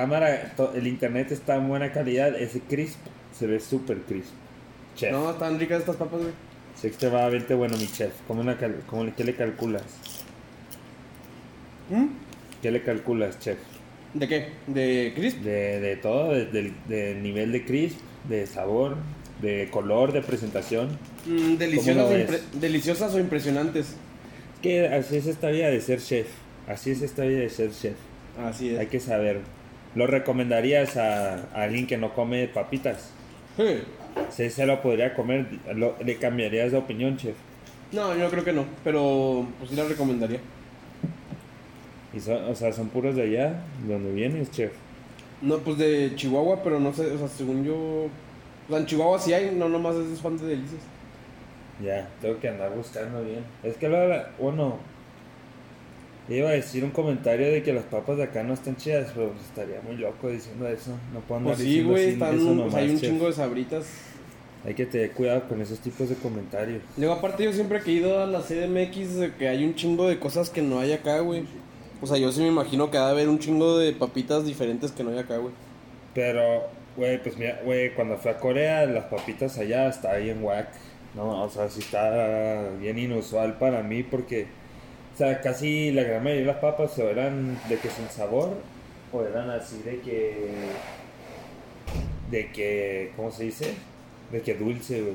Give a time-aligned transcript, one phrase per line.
[0.00, 2.36] cámara, el internet está en buena calidad.
[2.38, 2.98] Ese crisp
[3.32, 4.28] se ve súper crisp.
[4.94, 5.10] Chef.
[5.10, 6.32] No, están ricas estas papas, güey.
[6.76, 8.12] Es extremadamente bueno, mi chef.
[8.28, 9.84] ¿Cómo una cal- cómo le- ¿Qué le calculas?
[11.88, 12.06] ¿Mm?
[12.60, 13.56] ¿Qué le calculas, chef?
[14.12, 14.48] ¿De qué?
[14.66, 15.38] ¿De crisp?
[15.38, 18.96] De, de todo, de- del, del nivel de crisp, de sabor,
[19.40, 20.90] de color, de presentación.
[21.24, 22.14] Mm, deliciosas, ¿Cómo
[22.56, 23.94] o deliciosas o impresionantes.
[24.60, 26.26] Que así es esta vida de ser chef.
[26.68, 27.94] Así es esta vida de ser chef.
[28.38, 28.78] Así es.
[28.78, 29.40] Hay que saber.
[29.96, 33.10] ¿Lo recomendarías a, a alguien que no come papitas?
[33.56, 33.82] Sí.
[34.30, 37.34] Si se lo podría comer, lo- ¿le cambiarías de opinión, chef?
[37.92, 40.38] No, yo creo que no, pero pues sí la recomendaría.
[42.14, 44.72] Y son- o sea, son puros de allá, de donde vienes, chef.
[45.42, 47.74] No, pues de Chihuahua, pero no sé, o sea, según yo...
[47.74, 50.80] O sea, en Chihuahua sí hay, no nomás es fan de delicias.
[51.82, 53.40] Ya, tengo que andar buscando bien.
[53.62, 54.78] Es que luego, la- bueno,
[56.28, 59.30] iba a decir un comentario de que las papas de acá no están chidas, pero
[59.30, 60.90] pues, estaría muy loco diciendo eso.
[61.12, 63.10] No puedo andar Pues sí, güey, están, nomás, sea, hay un chef.
[63.10, 63.86] chingo de sabritas.
[64.64, 66.82] Hay que tener cuidado con esos tipos de comentarios.
[66.96, 70.08] Luego, aparte, yo siempre que he ido a la CDMX, de que hay un chingo
[70.08, 71.44] de cosas que no hay acá, güey.
[72.02, 74.90] O sea, yo sí me imagino que ha de haber un chingo de papitas diferentes
[74.90, 75.54] que no hay acá, güey.
[76.14, 76.64] Pero,
[76.96, 80.68] güey, pues mira, güey, cuando fui a Corea, las papitas allá está bien whack.
[81.14, 84.46] No, o sea, sí está bien inusual para mí porque,
[85.16, 88.50] o sea, casi la gran mayoría de las papas o eran de que sin sabor
[89.12, 90.36] o eran así de que,
[92.30, 93.74] de que, ¿cómo se dice?
[94.30, 95.14] De que dulce, güey.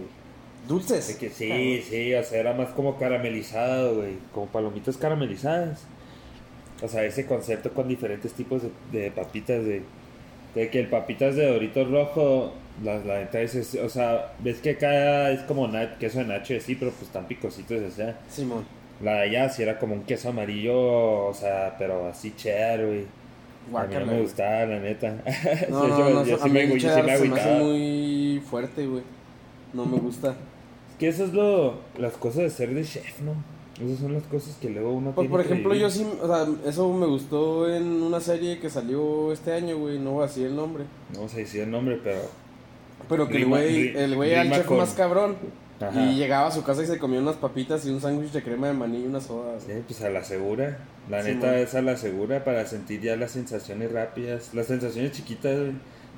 [0.67, 1.07] ¿Dulces?
[1.07, 5.83] De que sí, sí, o sea, era más como caramelizado, güey, como palomitas caramelizadas.
[6.83, 9.81] O sea, ese concepto con diferentes tipos de, de papitas, de,
[10.55, 12.53] de que el papitas de Doritos rojo,
[12.83, 16.25] la, la neta es, es- o sea, ves que acá es como na- queso de
[16.25, 18.65] nacho y así, pero pues tan picositos, o sea, Simón.
[19.03, 23.05] La de allá sí era como un queso amarillo, o sea, pero así cheddar, güey.
[23.75, 25.09] A mí no me gustaba, la neta.
[25.69, 27.59] No, Sí, no, yo- no, yo eso- sí me, yo sí me se me hace
[27.59, 29.03] muy fuerte, güey.
[29.73, 30.29] No me gusta.
[30.29, 33.33] Es que eso es lo, las cosas de ser de chef, ¿no?
[33.83, 35.83] Esas son las cosas que luego uno Pues tiene por que ejemplo, vivir.
[35.83, 39.97] yo sí, o sea, eso me gustó en una serie que salió este año, güey,
[39.97, 40.83] no voy a decir el nombre.
[41.11, 42.19] No vamos a decir el nombre, pero.
[43.09, 45.35] Pero que el güey, el güey era el rima chef con- más cabrón.
[45.81, 46.05] Ajá.
[46.05, 48.67] Y llegaba a su casa y se comía unas papitas y un sándwich de crema
[48.67, 49.59] de maní y una soda.
[49.59, 50.77] Sí, pues a la segura.
[51.09, 51.55] La Sí, neta man.
[51.55, 54.53] es a la segura para sentir ya las sensaciones rápidas.
[54.53, 55.57] Las sensaciones chiquitas,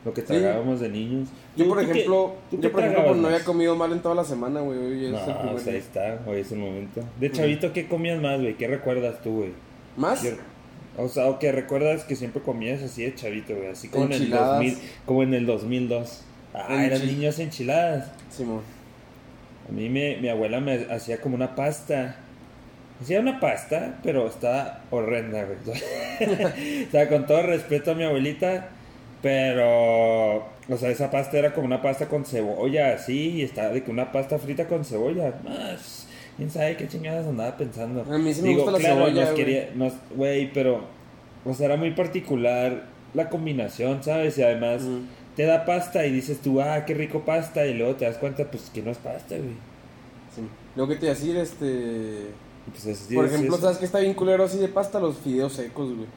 [0.06, 0.28] Lo que Sí.
[0.28, 1.30] tragábamos de niños.
[1.56, 4.16] Yo ¿Tú- por ejemplo, qué yo por ejemplo pues, no había comido mal en toda
[4.16, 4.78] la semana, güey.
[4.78, 7.02] Hoy es No, el primer pues ahí está, hoy es el momento.
[7.22, 8.58] De chavito, ¿qué comías más, güey?
[8.58, 9.52] ¿Qué recuerdas tú, güey?
[9.96, 10.20] ¿Más?
[10.22, 10.36] ¿Qué-
[10.98, 14.12] O sea, o que recuerdas que siempre comías así de chavito, güey, así como en
[14.12, 14.48] el Enchiladas.
[14.58, 16.22] 2000, como en el 2002.
[16.54, 18.12] Ah, eran Enchil- niños enchiladas.
[18.30, 18.60] Simón.
[19.68, 22.18] A mí me, mi abuela me hacía como una pasta.
[23.02, 25.58] Hacía una pasta, pero estaba horrenda, güey.
[26.88, 28.70] o sea, con todo respeto a mi abuelita,
[29.22, 30.38] pero...
[30.70, 33.92] O sea, esa pasta era como una pasta con cebolla, así, y estaba de que
[33.92, 35.34] una pasta frita con cebolla.
[35.44, 36.08] Más,
[36.38, 38.06] quién sabe qué chingadas andaba pensando.
[38.10, 39.36] A mí sí me gusta la claro, cebolla, nos güey.
[39.36, 40.82] quería, nos- güey, pero...
[41.46, 44.38] O sea, era muy particular la combinación, ¿sabes?
[44.38, 44.84] Y además.
[45.36, 48.50] Te da pasta y dices tú, ah, qué rico pasta, y luego te das cuenta,
[48.50, 49.56] pues, que no es pasta, güey.
[50.36, 50.42] Sí.
[50.76, 52.28] Lo que te iba a decir, este...
[52.70, 53.64] Pues, así Por es ejemplo, eso.
[53.64, 55.00] ¿sabes qué está bien culero así de pasta?
[55.00, 56.08] Los fideos secos, güey.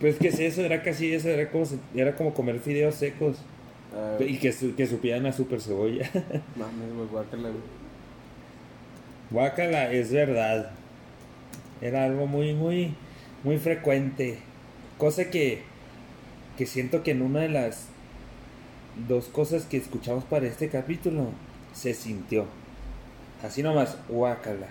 [0.00, 1.64] Pues que es eso, era casi eso, era como,
[1.94, 3.36] era como comer fideos secos.
[3.94, 6.08] Ah, Y que, que supieran a super cebolla.
[6.56, 7.62] Mames, güey, guácala, güey.
[9.30, 10.70] Guácala, es verdad.
[11.80, 12.94] Era algo muy, muy,
[13.44, 14.38] muy frecuente.
[14.98, 15.62] Cosa que,
[16.56, 17.86] que siento que en una de las
[19.08, 21.28] dos cosas que escuchamos para este capítulo
[21.72, 22.44] se sintió.
[23.42, 24.66] Así nomás, guácala.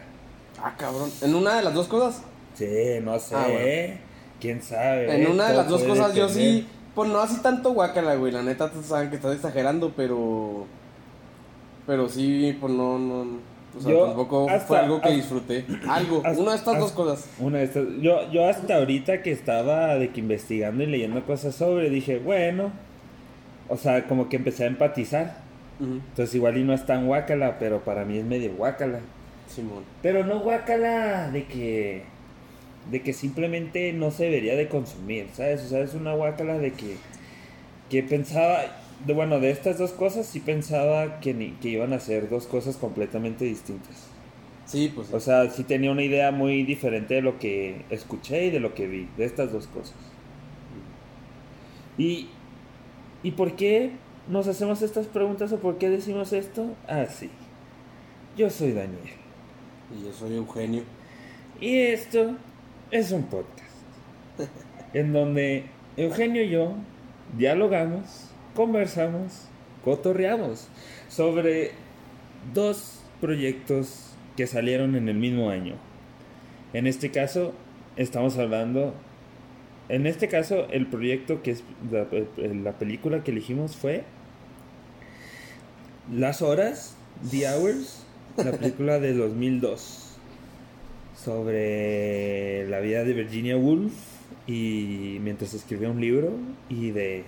[0.61, 1.09] Ah, cabrón.
[1.21, 2.21] ¿En una de las dos cosas?
[2.53, 2.65] Sí,
[3.03, 3.35] no sé.
[3.35, 3.93] Ah, bueno.
[4.39, 5.21] ¿Quién sabe?
[5.21, 6.67] En una de las dos cosas yo sí...
[6.95, 8.33] Pues no así tanto guácala, güey.
[8.33, 10.65] La neta, tú saben que estás exagerando, pero...
[11.87, 13.50] Pero sí, pues no, no...
[13.77, 15.65] O sea, Yo tampoco hasta- fue algo que hasta- disfruté.
[15.89, 16.21] Algo.
[16.25, 17.29] hasta- una de estas dos cosas.
[17.39, 17.83] Una de estas.
[18.01, 22.71] Yo, yo hasta ahorita que estaba de que investigando y leyendo cosas sobre, dije, bueno.
[23.69, 25.37] O sea, como que empecé a empatizar.
[25.79, 28.99] Entonces igual y no es tan guácala, pero para mí es medio guácala.
[29.47, 29.83] Simón.
[30.01, 32.03] Pero no guácala de que.
[32.91, 35.63] De que simplemente no se debería de consumir, ¿sabes?
[35.63, 36.97] O sea, es una guácala de que.
[37.89, 38.59] Que pensaba.
[39.05, 42.45] De, bueno, de estas dos cosas sí pensaba que, ni- que iban a ser dos
[42.47, 44.07] cosas completamente distintas.
[44.65, 45.13] Sí, pues sí.
[45.15, 48.73] O sea, sí tenía una idea muy diferente de lo que escuché y de lo
[48.73, 49.95] que vi, de estas dos cosas.
[51.97, 52.29] ¿Y,
[53.23, 53.91] ¿Y por qué
[54.27, 56.75] nos hacemos estas preguntas o por qué decimos esto?
[56.87, 57.29] Ah, sí.
[58.37, 58.99] Yo soy Daniel.
[59.89, 60.83] Y yo soy Eugenio.
[61.59, 62.37] Y esto
[62.91, 63.59] es un podcast
[64.93, 65.65] en donde
[65.97, 66.73] Eugenio y yo
[67.37, 69.47] dialogamos, conversamos,
[69.83, 70.67] cotorreamos
[71.09, 71.71] sobre
[72.53, 75.75] dos proyectos que salieron en el mismo año.
[76.73, 77.53] En este caso,
[77.95, 78.93] estamos hablando.
[79.89, 82.07] En este caso, el proyecto que es la,
[82.37, 84.03] la película que elegimos fue
[86.11, 86.95] Las Horas,
[87.29, 88.05] The Hours,
[88.37, 90.07] la película de 2002
[91.15, 93.93] sobre la vida de Virginia Woolf
[94.47, 96.31] y mientras escribía un libro
[96.69, 97.23] y de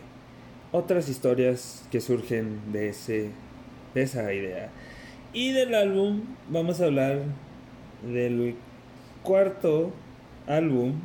[0.73, 3.31] otras historias que surgen de ese
[3.93, 4.69] de esa idea.
[5.31, 7.21] Y del álbum vamos a hablar
[8.03, 8.55] del
[9.23, 9.93] cuarto
[10.47, 10.95] álbum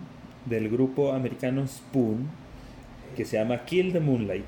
[0.47, 2.29] del grupo americano Spoon
[3.17, 4.45] que se llama Kill the Moonlight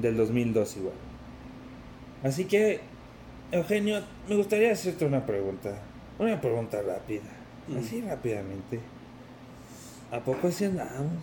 [0.00, 0.94] del 2002 igual.
[2.22, 2.80] Así que
[3.50, 5.78] Eugenio, me gustaría hacerte una pregunta,
[6.18, 7.30] una pregunta rápida,
[7.78, 8.80] así rápidamente.
[10.10, 11.22] ¿A poco así andábamos?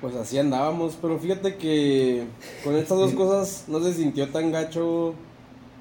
[0.00, 2.24] Pues así andábamos, pero fíjate que
[2.64, 5.14] con estas dos cosas no se sintió tan gacho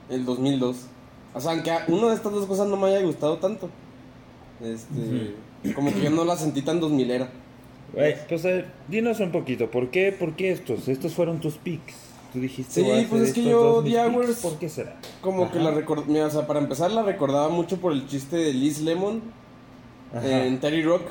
[0.09, 0.75] el 2002.
[1.33, 3.69] O sea, aunque una de estas dos cosas no me haya gustado tanto.
[4.61, 5.35] Este,
[5.73, 7.29] como que yo no la sentí tan 2000 era.
[7.93, 10.87] Güey, pues a ver, dinos un poquito, ¿por qué, ¿por qué estos?
[10.87, 11.95] Estos fueron tus picks.
[12.33, 14.97] Tú dijiste, Sí, pues es que yo, The Hours, ¿Por qué será?
[15.21, 18.53] Como que la recordaba, o sea, para empezar la recordaba mucho por el chiste de
[18.53, 19.21] Liz Lemon
[20.13, 20.45] Ajá.
[20.45, 21.01] en Terry Rock,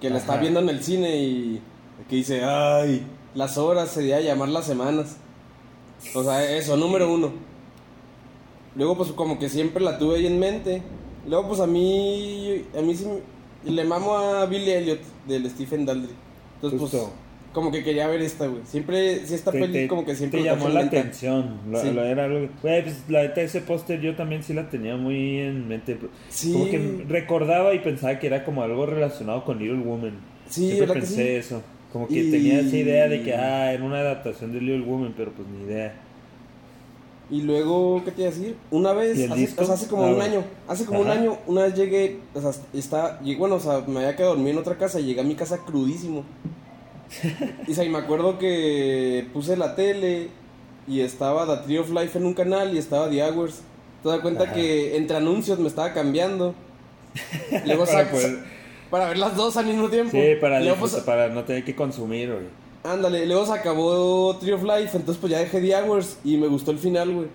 [0.00, 1.60] que la está viendo en el cine y
[2.08, 5.16] que dice, ay, las horas se debe llamar las semanas.
[6.14, 7.32] O sea, eso, número uno.
[8.76, 10.82] Luego, pues como que siempre la tuve ahí en mente.
[11.28, 13.06] Luego, pues a mí, a mí sí
[13.64, 16.10] le mamo a Billy Elliot del Stephen Daldry.
[16.56, 17.12] Entonces, pues Justo.
[17.52, 18.62] como que quería ver esta, güey.
[18.66, 21.60] Siempre, si esta Te- peli te- como que siempre te llamó la atención.
[21.70, 21.88] Lo- Sí.
[21.96, 25.66] era algo- Güey, pues la neta, ese póster yo también sí la tenía muy en
[25.68, 25.98] mente.
[26.28, 26.52] Sí.
[26.52, 30.18] Como que recordaba y pensaba que era como algo relacionado con Little Woman.
[30.48, 31.28] Sí, Siempre ¿verdad que pensé sí?
[31.46, 31.62] eso.
[31.94, 35.14] Como que Y- tenía esa idea de que, ah, era una adaptación de Little Woman,
[35.16, 35.94] pero pues ni idea.
[37.30, 38.56] Y luego, ¿qué te iba a decir?
[38.72, 39.62] Una vez, ¿Y el hace, disco?
[39.62, 42.40] o sea, hace como Ah, un año, hace como un año, una vez llegué, o
[42.40, 45.24] sea, está, bueno, o sea, me había quedado dormido en otra casa y llegué a
[45.24, 46.24] mi casa crudísimo.
[47.68, 50.30] y, o sea, y me acuerdo que puse la tele
[50.88, 53.62] y estaba The Tree of Life en un canal y estaba The Hours.
[54.02, 54.52] Te das cuenta Ajá.
[54.52, 56.54] que entre anuncios me estaba cambiando.
[57.66, 58.38] Luego Para sac- poder-
[58.94, 60.12] para ver las dos al mismo tiempo.
[60.12, 62.44] Sí, para, Luego, pues, para no tener que consumir, güey.
[62.84, 66.46] Ándale, luego se acabó Tree of Life, entonces pues ya dejé The Hours y me
[66.46, 67.26] gustó el final, güey.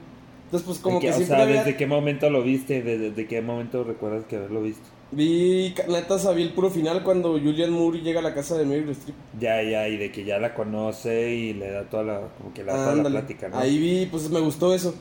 [0.45, 1.63] Entonces pues como ¿De qué- que o siempre sea, había...
[1.65, 2.81] ¿desde qué momento lo viste?
[2.81, 4.83] ¿Desde, desde qué momento recuerdas que haberlo visto?
[5.11, 8.91] Vi, neta, sabía el puro final cuando Julian Moore llega a la casa de Meryl
[8.91, 9.17] Streep.
[9.37, 12.63] Ya, ya, y de que ya la conoce y le da toda la, como que
[12.63, 13.57] le da toda la plática, ¿no?
[13.59, 14.93] Ahí vi, pues me gustó eso.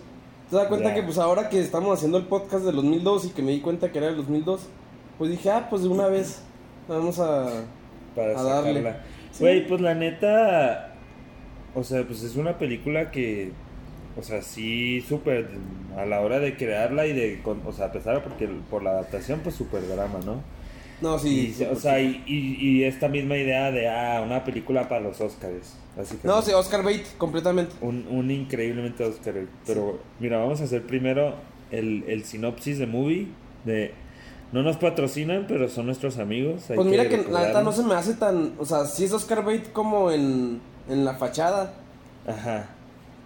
[0.51, 0.95] Te das cuenta Ya.
[0.97, 3.93] que pues ahora que estamos haciendo el podcast del 2002 y que me di cuenta
[3.93, 4.61] que era del 2002,
[5.19, 6.41] pues dije, ah, pues de una vez
[6.89, 7.65] vamos a...
[8.17, 8.95] para a darle.
[9.33, 9.41] Sí.
[9.41, 10.95] Güey, pues la neta,
[11.75, 13.53] o sea, pues es una película que,
[14.17, 15.49] o sea, sí, súper,
[15.97, 18.91] a la hora de crearla y de, con- o sea, a pesar porque por la
[18.91, 20.43] adaptación, pues súper drama, ¿no?
[21.01, 21.55] No, sí.
[21.57, 25.21] y, o sea, y, y, y esta misma idea de, ah, una película para los
[25.21, 26.27] Oscars, básicamente.
[26.27, 27.73] No, sí, Oscar Bate, completamente.
[27.81, 29.35] Un, un increíblemente Oscar.
[29.65, 31.35] Pero mira, vamos a hacer primero
[31.71, 33.29] el, el sinopsis de movie.
[33.65, 33.93] De,
[34.53, 36.71] no nos patrocinan, pero son nuestros amigos.
[36.71, 38.55] hay Pues mira que la neta no se me hace tan...
[38.59, 41.75] O sea, sí es Oscar Bate como en, en la fachada,
[42.27, 42.69] Ajá.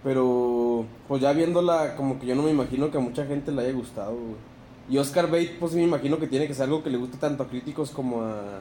[0.03, 3.63] pero pues ya viéndola como que yo no me imagino que a mucha gente le
[3.63, 4.53] haya gustado, güey.
[4.91, 7.45] Y Oscar Bate, pues me imagino que tiene que ser algo que le guste tanto
[7.45, 8.61] a críticos como a...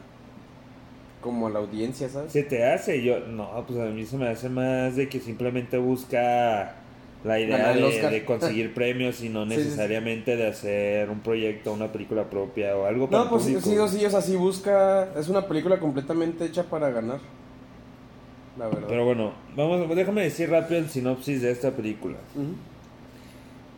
[1.20, 2.32] Como a la audiencia, ¿sabes?
[2.32, 3.04] ¿Se te hace?
[3.04, 6.81] Yo, no, pues a mí se me hace más de que simplemente busca
[7.24, 9.64] la idea de, conseguir premios y no Sí, sí, sí.
[9.64, 13.70] necesariamente de hacer un proyecto, una película propia o algo para No, pues sí, público.
[13.70, 15.10] sí, o sí, o sea, sí busca...
[15.16, 17.20] Es una película completamente hecha para ganar.
[18.58, 18.88] La verdad.
[18.90, 22.18] Pero bueno, vamos, déjame decir rápido el sinopsis de esta película.
[22.36, 22.56] Ujú.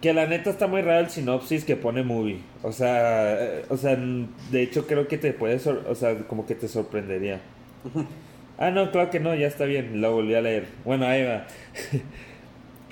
[0.02, 2.40] Que la neta está muy raro el sinopsis que pone movie.
[2.64, 5.56] O sea, eh, o sea, de hecho creo que te puede,
[5.88, 7.40] o sea, como que te sorprendería.
[8.58, 10.68] Ah, no, claro que no, ya está bien, lo volví a leer.
[10.86, 11.46] Bueno, ahí va.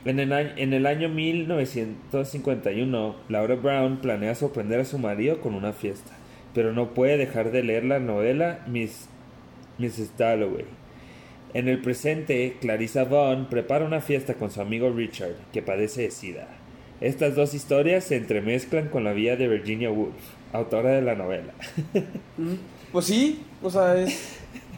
[0.05, 5.53] en, el año, en el año 1951, Laura Brown planea sorprender a su marido con
[5.53, 6.12] una fiesta,
[6.53, 9.08] pero no puede dejar de leer la novela Miss,
[9.77, 10.17] Mrs.
[10.17, 10.65] Dalloway.
[11.53, 16.12] En el presente, Clarissa Vaughn prepara una fiesta con su amigo Richard, que padece de
[16.12, 16.48] SIDA.
[17.01, 20.13] Estas dos historias se entremezclan con la vida de Virginia Woolf,
[20.53, 21.53] autora de la novela.
[22.91, 23.96] Pues sí, o sea.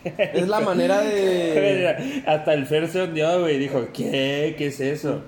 [0.33, 2.23] Es la manera de.
[2.27, 3.57] Hasta el Fer se hundió, güey.
[3.57, 4.55] Dijo, ¿qué?
[4.57, 5.21] ¿Qué es eso?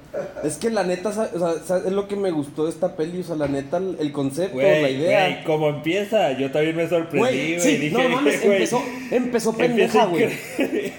[0.43, 3.21] Es que la neta, o sea, es lo que me gustó de esta peli.
[3.21, 5.29] O sea, la neta, el concepto, la idea.
[5.29, 7.59] güey, como empieza, yo también me sorprendí, Güey, güey.
[7.61, 10.29] sí, Dije, no mames, empezó, empezó pendeja, güey.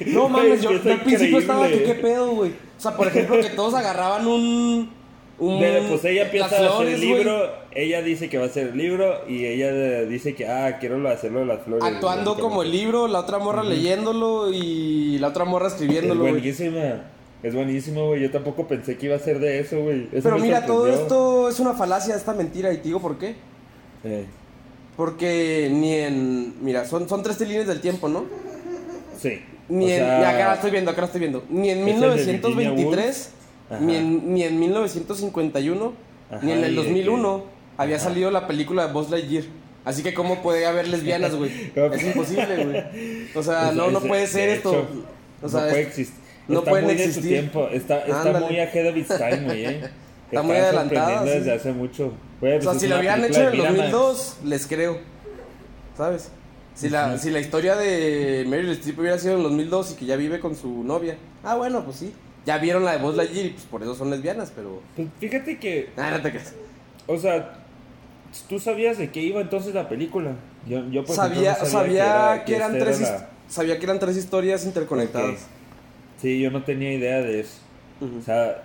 [0.06, 2.50] No mames, yo, al principio estaba que qué pedo, güey.
[2.50, 4.95] O sea, por ejemplo, que todos agarraban un.
[5.38, 8.68] Un pues ella empieza las a hacer el libro, ella dice que va a hacer
[8.68, 11.84] el libro y ella dice que, ah, quiero lo- hacerlo de las flores.
[11.84, 16.32] Actuando como el libro, la otra morra leyéndolo y la otra morra Es escribiéndolo, güey.
[16.32, 17.02] buenísima,
[17.42, 18.22] es buenísimo, güey.
[18.22, 20.06] Yo tampoco pensé que iba a ser de eso, güey.
[20.10, 23.34] Pero mira, todo esto es una falacia, esta mentira, y te digo por qué.
[24.04, 24.24] Eh,
[24.96, 26.64] Porque ni en.
[26.64, 28.24] Mira, son, son tres líneas del tiempo, ¿no?
[29.20, 29.40] sí.
[29.68, 29.96] Ni o en.
[29.98, 31.44] sea, acá la estoy viendo, acá la estoy viendo.
[31.50, 33.35] Ni en ¿Es el de Virginia 1923, Woolf?
[33.80, 35.92] Ni en, ni en 1951,
[36.30, 38.04] Ajá, ni en el y de 2001 que- había Ajá.
[38.04, 39.44] salido la película de Buzz Lightyear.
[39.84, 41.50] Así que, ¿cómo puede haber lesbianas, güey?
[41.92, 43.28] Es imposible, güey.
[43.34, 44.70] O sea, Es- no, no es- puede ser esto.
[44.70, 44.88] hecho,
[45.42, 46.14] o sea, no puede existir.
[46.48, 47.30] no está pueden muy de su existir.
[47.32, 47.68] tiempo.
[47.68, 49.64] Está, está muy ahead of its time, güey.
[49.66, 49.90] eh.
[50.26, 51.28] Está muy adelantada, sí.
[51.28, 52.12] desde hace mucho.
[52.40, 53.92] Güey, O sea, pues si lo hubieran hecho en el de Miramax.
[53.92, 54.98] 2002, les creo.
[55.96, 56.30] ¿Sabes?
[56.74, 60.04] Si la, si la historia de Meryl Streep hubiera sido en el 2002 y que
[60.04, 61.16] ya vive con su novia.
[61.44, 62.12] Ah, bueno, pues sí.
[62.46, 64.80] Ya vieron la de Buzz Lightyear y pues por eso son lesbianas, pero...
[64.94, 66.54] Pues fíjate que, Ah, no te creas.
[67.06, 67.58] o sea,
[68.48, 70.32] tú sabías de qué iba entonces la película.
[70.66, 73.84] Yo, yo por ejemplo, Sabía, sabía era- que, eran esta tres era la- sabía que
[73.84, 75.40] eran tres historias interconectadas.
[76.22, 77.58] Sí, yo no tenía idea de eso.
[78.00, 78.62] O sea,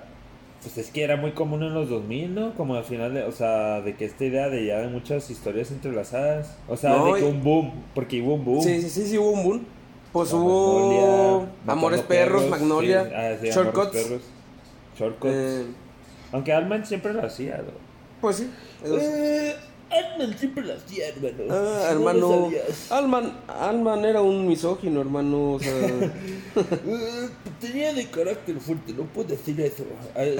[0.62, 2.54] pues es que era muy común en los 2000, ¿no?
[2.54, 5.72] Como al final, de, o sea, de que esta idea de ya de muchas historias
[5.72, 6.56] entrelazadas.
[6.68, 8.64] O sea, No, de que un boom, porque hubo un boom.
[8.64, 9.66] Sí, sí, sí, sí, hubo un boom.
[10.12, 13.92] Pues La hubo Magnolia, Amores Perros, Magnolia, ah, sí, Shortcuts.
[13.92, 14.22] Perros,
[14.98, 15.34] Shortcuts.
[15.34, 15.66] Eh,
[16.34, 17.72] Aunque Altman siempre lo hacía, ¿no?
[18.20, 18.50] pues sí.
[18.84, 19.56] Eh,
[19.90, 21.44] Altman siempre lo hacía, hermano.
[21.50, 22.50] Ah, No hermano.
[22.90, 25.54] Alman, Alman era un misógino, hermano.
[25.54, 25.72] O sea,
[26.56, 29.84] Eh, tenía de carácter fuerte, no puedo decir eso.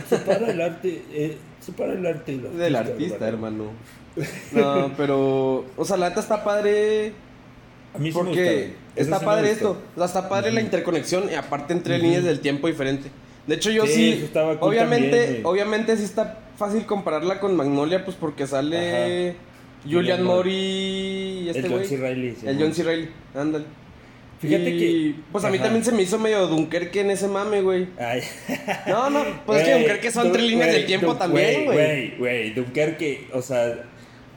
[0.10, 3.72] Separa el arte, eh, separa el arte y el del artista, hermano.
[4.52, 5.66] No, pero.
[5.78, 7.14] O sea, la neta está padre.
[7.94, 9.72] A mí sí me Porque eso está sí me padre esto.
[9.96, 13.10] O sea, está padre la interconexión y aparte entre líneas del tiempo diferente.
[13.48, 14.30] De hecho, yo Sí,
[14.60, 15.54] obviamente, también, güey.
[15.56, 19.38] obviamente sí está fácil compararla con Magnolia, pues porque sale Ajá.
[19.90, 21.86] Julian y este El John güey.
[21.88, 21.98] C.
[21.98, 22.32] Reilly.
[22.40, 22.66] sí, El güey.
[22.68, 22.84] John C.
[22.84, 23.66] Reilly, ándale.
[24.40, 25.66] Fíjate Y, que- Pues a mí ajá.
[25.66, 27.88] también se me hizo medio Dunkerque en ese mame, güey.
[28.00, 28.22] Ay.
[28.88, 31.78] No, no, pues es que Güey, Dunkerque son tres líneas güey, del tiempo también, güey.
[31.78, 33.84] Güey, güey, Dunkerque, o sea,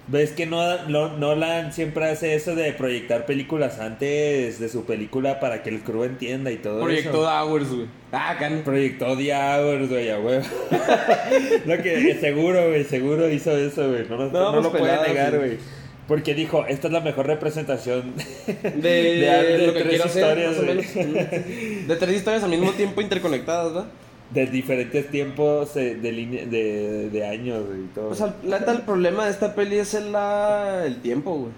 [0.06, 5.40] ves que no, no- Nolan siempre hace eso de proyectar películas antes de su película
[5.40, 7.30] para que el crew entienda y todo Proyectó eso.
[7.44, 7.86] Hours, güey.
[8.12, 8.62] Ah, can.
[8.64, 10.44] Proyectó The Hours, güey, a huevo.
[11.66, 14.06] lo que, que seguro, güey, seguro hizo eso, güey.
[14.08, 15.58] No, no, No, no pues lo puede negar, güey.
[16.06, 18.12] Porque dijo, esta es la mejor representación
[18.62, 20.76] De, de lo que tres quiero hacer, historias, más o güey.
[20.76, 21.86] menos.
[21.88, 23.88] De tres historias al mismo tiempo interconectadas, ¿verdad?
[24.34, 26.12] De diferentes tiempos eh, de,
[26.46, 28.08] de, de años, y todo.
[28.08, 31.52] O sea, la el problema de esta peli es el, la, el tiempo, güey.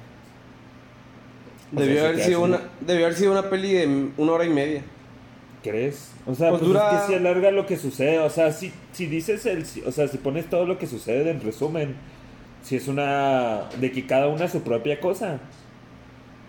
[1.72, 4.50] Debió, sea, se haber sido una, debió haber sido una peli de una hora y
[4.50, 4.82] media.
[5.62, 6.12] ¿Crees?
[6.26, 8.20] O sea, Pues pues, dura- es que si alarga lo que sucede.
[8.20, 9.64] O sea, si, si dices el.
[9.84, 11.96] O sea, si pones todo lo que sucede en resumen,
[12.62, 13.64] si es una.
[13.80, 15.40] de que cada una su propia cosa.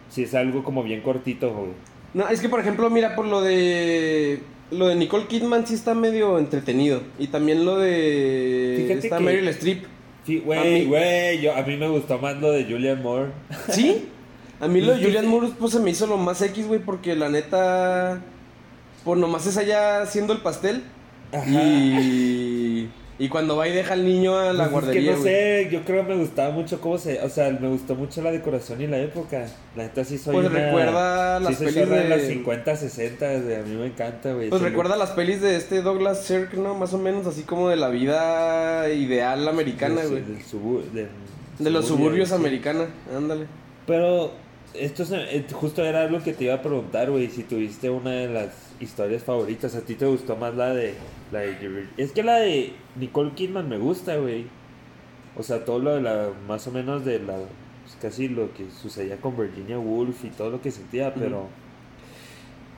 [0.09, 1.71] Si es algo como bien cortito, güey.
[2.13, 4.41] No, es que por ejemplo, mira, por lo de.
[4.71, 7.01] Lo de Nicole Kidman sí está medio entretenido.
[7.17, 8.83] Y también lo de.
[8.87, 9.85] Fíjate está que- Meryl Streep.
[10.25, 11.47] Sí, güey, güey.
[11.47, 13.31] A mí me gustó más lo de Julian Moore.
[13.69, 14.05] ¿Sí?
[14.59, 15.25] A mí lo de Julian.
[15.27, 18.21] Moore pues se me hizo lo más X, güey, porque la neta.
[19.05, 20.83] Pues nomás es allá haciendo el pastel.
[21.31, 21.45] Ajá.
[21.49, 22.56] Y.
[23.19, 25.01] Y cuando va y deja al niño a la Pues guardería.
[25.01, 27.19] Es que no sé, yo creo que me gustaba mucho cómo se.
[27.21, 29.47] O sea, me gustó mucho la decoración y la época.
[29.75, 30.35] La neta sí soy.
[30.35, 33.85] Pues una- recuerda las sí pelis zorra de- las 50, 60, güey, A mí me
[33.87, 34.49] encanta, güey.
[34.49, 36.75] Pues recuerda las pelis de este Douglas Sirk, ¿no?
[36.75, 40.21] Más o menos así como de la vida ideal americana, güey.
[40.49, 42.35] subu- De los suburbio, suburbios sí.
[42.35, 43.47] americana, ándale.
[43.87, 44.31] Pero
[44.75, 48.11] esto se- eh, justo era algo que te iba a preguntar, güey, si tuviste una
[48.11, 49.73] de las historias favoritas.
[49.75, 50.93] ¿A ti te gustó más la de
[51.31, 54.45] la de Es que la de Nicole Kidman me gusta, güey.
[55.35, 58.65] O sea, todo lo de la más o menos de la pues, casi lo que
[58.71, 61.47] sucedía con Virginia Woolf y todo lo que sentía, pero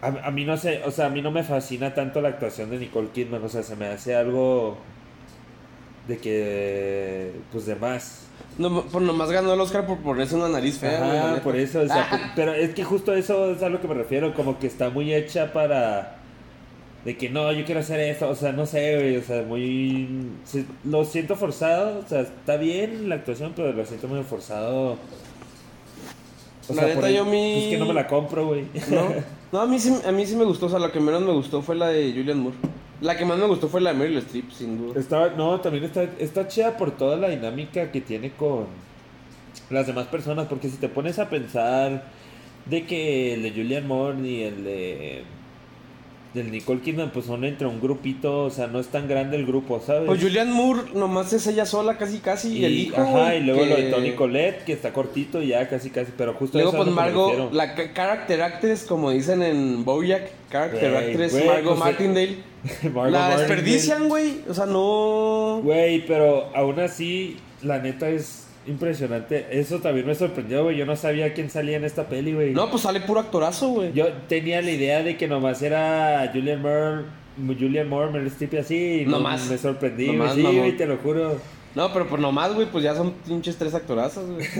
[0.01, 2.69] a, a mí no sé, o sea, a mí no me fascina tanto la actuación
[2.69, 4.77] de Nicole Kidman, o sea, se me hace algo
[6.07, 8.25] de que pues de más.
[8.57, 12.07] No, pues nomás ganó el Oscar por ponerse una nariz fea, por eso, o sea,
[12.11, 12.17] Ah.
[12.17, 14.89] pe- pero es que justo eso es a lo que me refiero, como que está
[14.89, 16.18] muy hecha para
[17.05, 20.07] de que no, yo quiero hacer esto, o sea, no sé, güey, o sea, muy
[20.83, 24.97] lo siento forzado, o sea, está bien la actuación, pero lo siento muy forzado.
[26.69, 28.65] O La neta, por el- yo mi- Es que no me la compro, güey.
[28.91, 29.13] ¿No?
[29.51, 31.31] No, a mí, sí, a mí sí me gustó, o sea, la que menos me
[31.31, 32.55] gustó fue la de Julian Moore.
[33.01, 34.99] La que más me gustó fue la de Meryl Streep, sin duda.
[34.99, 38.65] Estaba, no, también está, está chida por toda la dinámica que tiene con
[39.71, 42.03] las demás personas, porque si te pones a pensar
[42.67, 45.23] de que el de Julian Moore y el de
[46.33, 49.45] del Nicole Kidman pues son entre un grupito, o sea, no es tan grande el
[49.45, 50.03] grupo, ¿sabes?
[50.05, 53.01] Pues Julian Moore nomás es ella sola casi casi y, el hijo.
[53.01, 56.33] Ajá, y luego lo de Tony Collette, que está cortito y ya casi casi, pero
[56.33, 61.65] justo Luego pues Margot, la character actress, como dicen en Bojack, character actress güey, Margot
[61.69, 62.37] pues, Martindale.
[62.83, 63.37] Margot la Martindale.
[63.37, 64.41] desperdician, güey.
[64.47, 65.61] O sea, no.
[65.63, 69.47] Güey, pero aún así, la neta es impresionante.
[69.51, 70.77] Eso también me sorprendió, güey.
[70.77, 72.53] Yo no sabía quién salía en esta peli, güey.
[72.53, 73.93] No, pues sale puro actorazo, güey.
[73.93, 77.03] Yo tenía la idea de que nomás era Julian Moore,
[77.59, 79.01] Julian Moore, Meryl Streep y así.
[79.01, 79.47] y no- Nomás.
[79.49, 80.07] Me sorprendí.
[80.07, 81.37] Nomás, Sí, güey, te lo juro.
[81.75, 84.45] No, pero pues nomás, güey, pues ya son pinches tres actorazos, güey.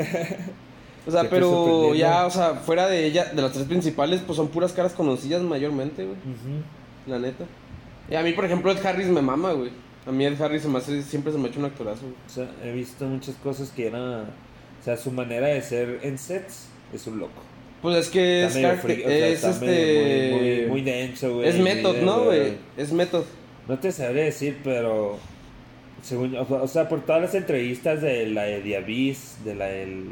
[1.07, 4.49] O sea, pero ya, o sea, fuera de ella, de las tres principales, pues son
[4.49, 6.17] puras caras conocidas mayormente, güey.
[7.07, 7.45] La neta.
[8.11, 9.71] Y a mí, por ejemplo, Ed Harris me mama, güey.
[10.05, 12.05] A mí Ed Harris se me hace- siempre se me ha hecho un actorazo.
[12.25, 14.21] O sea, he visto muchas cosas que era...
[14.81, 17.41] O sea, su manera de ser en sets es un loco.
[17.81, 20.31] Pues es que es, medio free- o sea, es está medio este...
[20.31, 21.49] Muy, muy, muy denso, güey.
[21.49, 22.53] es method, líder, ¿no, güey?
[22.77, 23.23] Es method.
[23.67, 25.17] No te sabré decir, pero
[26.01, 30.09] según o sea, por todas las entrevistas de la de The Abyss, de la del-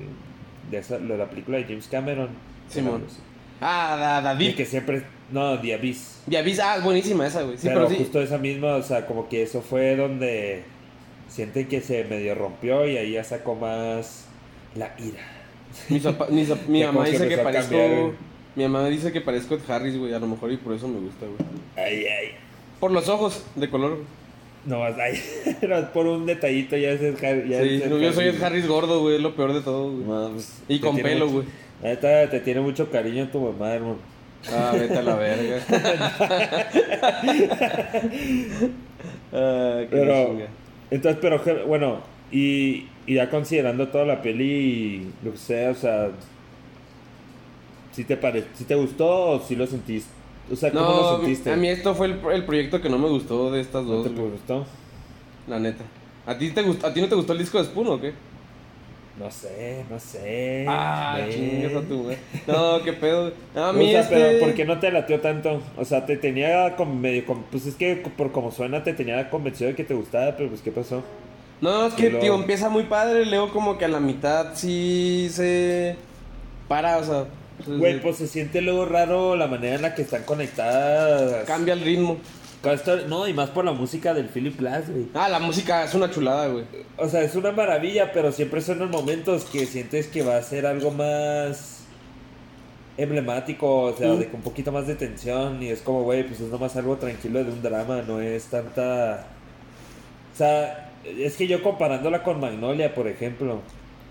[0.69, 2.29] de, esa- de la película de James Cameron,
[2.69, 3.03] Simón.
[3.61, 4.55] Ah, da, David.
[4.55, 5.77] que siempre no Ya
[6.41, 7.57] viste, ah, buenísima esa, güey.
[7.57, 7.95] Sí, pero, pero, sí.
[7.97, 10.63] justo esa misma, o sea, como que eso fue donde
[11.27, 14.25] sienten que se medio rompió y ahí ya sacó más
[14.75, 15.19] la ira.
[16.69, 17.71] Mi, mamá dice que parezco.
[17.71, 18.11] cambiar,
[18.55, 20.13] mi mamá dice que parezco Ed Harris, güey.
[20.13, 21.37] A lo mejor y por eso me gusta, güey.
[21.75, 22.27] Ay, ay.
[22.79, 23.95] Por los ojos de color.
[23.95, 24.17] güey.
[24.65, 25.19] No, ay,
[25.93, 28.43] por un detallito ya es el Har- ya Sí, es yo soy Ed Harris.
[28.43, 29.15] Harris gordo, güey.
[29.15, 30.03] Es lo peor de todo, güey.
[30.05, 31.45] No, pues, Y con tiene pelo, güey.
[31.81, 34.16] Te tiene mucho cariño tu mamá, hermano.
[34.51, 35.57] Ah, vete a la verga.
[39.33, 40.37] ah, qué Pero,
[40.91, 41.97] entonces, pero, bueno,
[42.31, 46.09] y, y ya considerando toda la peli y lo que sea, o sea,
[47.91, 50.09] ¿sí te, pare, ¿sí te gustó o sí lo sentiste?
[50.51, 51.51] O sea, ¿cómo lo No, sentiste?
[51.51, 54.03] a mí esto fue el, el proyecto que no me gustó de estas ¿No dos,
[54.07, 54.31] te güey.
[54.31, 54.65] gustó?
[55.47, 55.83] La neta.
[56.25, 58.13] ¿A ti, te gust- ¿A ti no te gustó el disco de Spoon o qué?
[59.19, 60.65] No sé, no sé.
[60.67, 62.17] Ah, chingas a tu, güey.
[62.45, 63.31] No, qué pedo.
[63.55, 64.15] A O mí sea, este...
[64.15, 65.59] pero ¿por qué no te latió tanto?
[65.75, 67.25] O sea, te tenía como medio...
[67.25, 70.49] con- Pues es que por como suena te tenía convencido de que te gustaba, pero
[70.49, 71.03] pues ¿qué pasó?
[71.61, 75.27] No, es que, luego- tío, empieza muy padre, luego como que a la mitad sí
[75.31, 75.95] se
[76.67, 77.25] para, o sea,
[77.65, 81.43] pues, Güey, pues se siente luego raro la manera en la que están conectadas.
[81.45, 82.17] cambia el ritmo.
[83.07, 85.05] No, y más por la música del Philip Glass, güey.
[85.13, 86.65] Ah, la música es una chulada, güey.
[86.97, 90.41] O sea, es una maravilla, pero siempre son los momentos que sientes que va a
[90.43, 91.83] ser algo más
[92.97, 94.19] emblemático, o sea, Mm.
[94.19, 95.61] de, con un poquito más de tensión.
[95.61, 99.27] Y es como, güey, pues es nomás algo tranquilo de un drama, no es tanta.
[100.33, 103.61] O sea, es que yo comparándola con Magnolia, por ejemplo.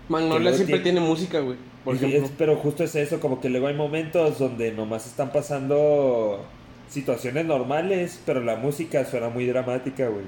[0.09, 1.57] Magnolia siempre tiene- tiene música, güey.
[1.83, 2.25] Por Y ejemplo.
[2.25, 6.45] es- pero justo es eso, como que luego hay momentos donde nomás están pasando
[6.89, 10.25] situaciones normales, pero la música suena muy dramática, güey.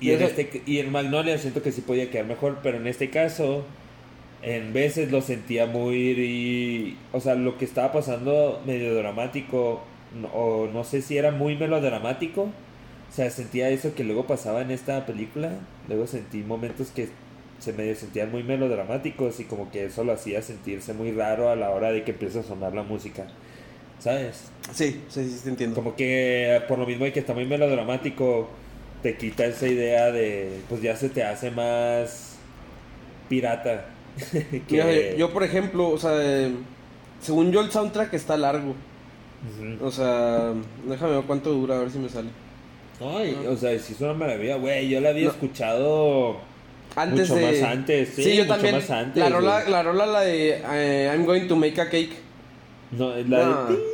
[0.00, 3.10] Y en, este, y en Magnolia siento que sí podía quedar mejor, pero en este
[3.10, 3.64] caso,
[4.42, 5.96] en veces lo sentía muy...
[5.96, 9.82] y- o sea, lo que estaba pasando medio dramático,
[10.20, 12.42] no- o no sé si era muy melodramático.
[12.44, 15.52] O sea, sentía eso que luego pasaba en esta película.
[15.88, 17.08] Luego sentí momentos que
[17.60, 21.56] se medio sentían muy melodramáticos y como que eso lo hacía sentirse muy raro a
[21.56, 23.28] la hora de que empieza a sonar la música.
[24.04, 24.50] ¿Sabes?
[24.74, 25.74] Sí, sí, sí, te entiendo.
[25.76, 28.50] Como que por lo mismo de que está muy melodramático,
[29.02, 32.36] te quita esa idea de, pues ya se te hace más
[33.30, 33.86] pirata.
[34.30, 36.50] que- Mira, yo, por ejemplo, o sea,
[37.22, 38.74] según yo el soundtrack está largo.
[39.82, 40.52] O sea,
[40.86, 42.28] déjame ver cuánto dura, a ver si me sale.
[43.00, 44.86] Ay, o sea, sí es una maravilla, güey.
[44.88, 45.30] Yo la había No.
[45.30, 46.36] escuchado
[46.94, 47.52] Antes mucho de...
[47.52, 48.10] más antes.
[48.14, 48.74] Sí, yo mucho también.
[48.76, 49.22] más antes.
[49.22, 49.72] la, rola, güey.
[49.72, 52.12] la rola, la de eh, I'm going to make a cake.
[52.92, 53.64] No, la No.
[53.66, 53.93] de...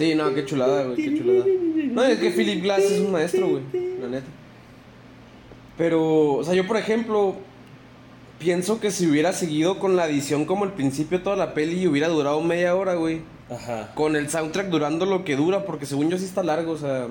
[0.00, 1.44] Sí, no, qué chulada, güey, qué chulada.
[1.92, 3.62] No, es que Philip Glass es un maestro, güey,
[4.00, 4.26] la neta.
[5.76, 7.34] Pero, o sea, yo por ejemplo,
[8.38, 11.86] pienso que si hubiera seguido con la edición como el principio de toda la peli
[11.86, 13.20] hubiera durado media hora, güey.
[13.50, 13.92] Ajá.
[13.94, 17.08] Con el soundtrack durando lo que dura, porque según yo sí está largo, o sea.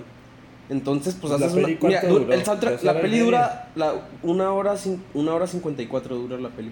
[0.70, 1.66] Entonces, pues ¿La haces una.
[1.66, 2.34] peli cuánto Mira, du- duró?
[2.34, 5.88] el soundtrack, ¿Dos la y peli dura la, una hora cin- una hora cincuenta y
[5.88, 6.72] cuatro dura la peli.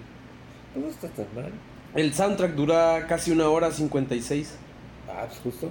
[0.76, 1.50] No está tan mal.
[1.94, 4.54] El soundtrack dura casi una hora cincuenta y seis.
[5.08, 5.70] Ah, pues justo.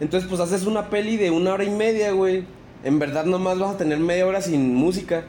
[0.00, 2.44] Entonces, pues haces una peli de una hora y media, güey.
[2.84, 5.24] En verdad, nomás vas a tener media hora sin música.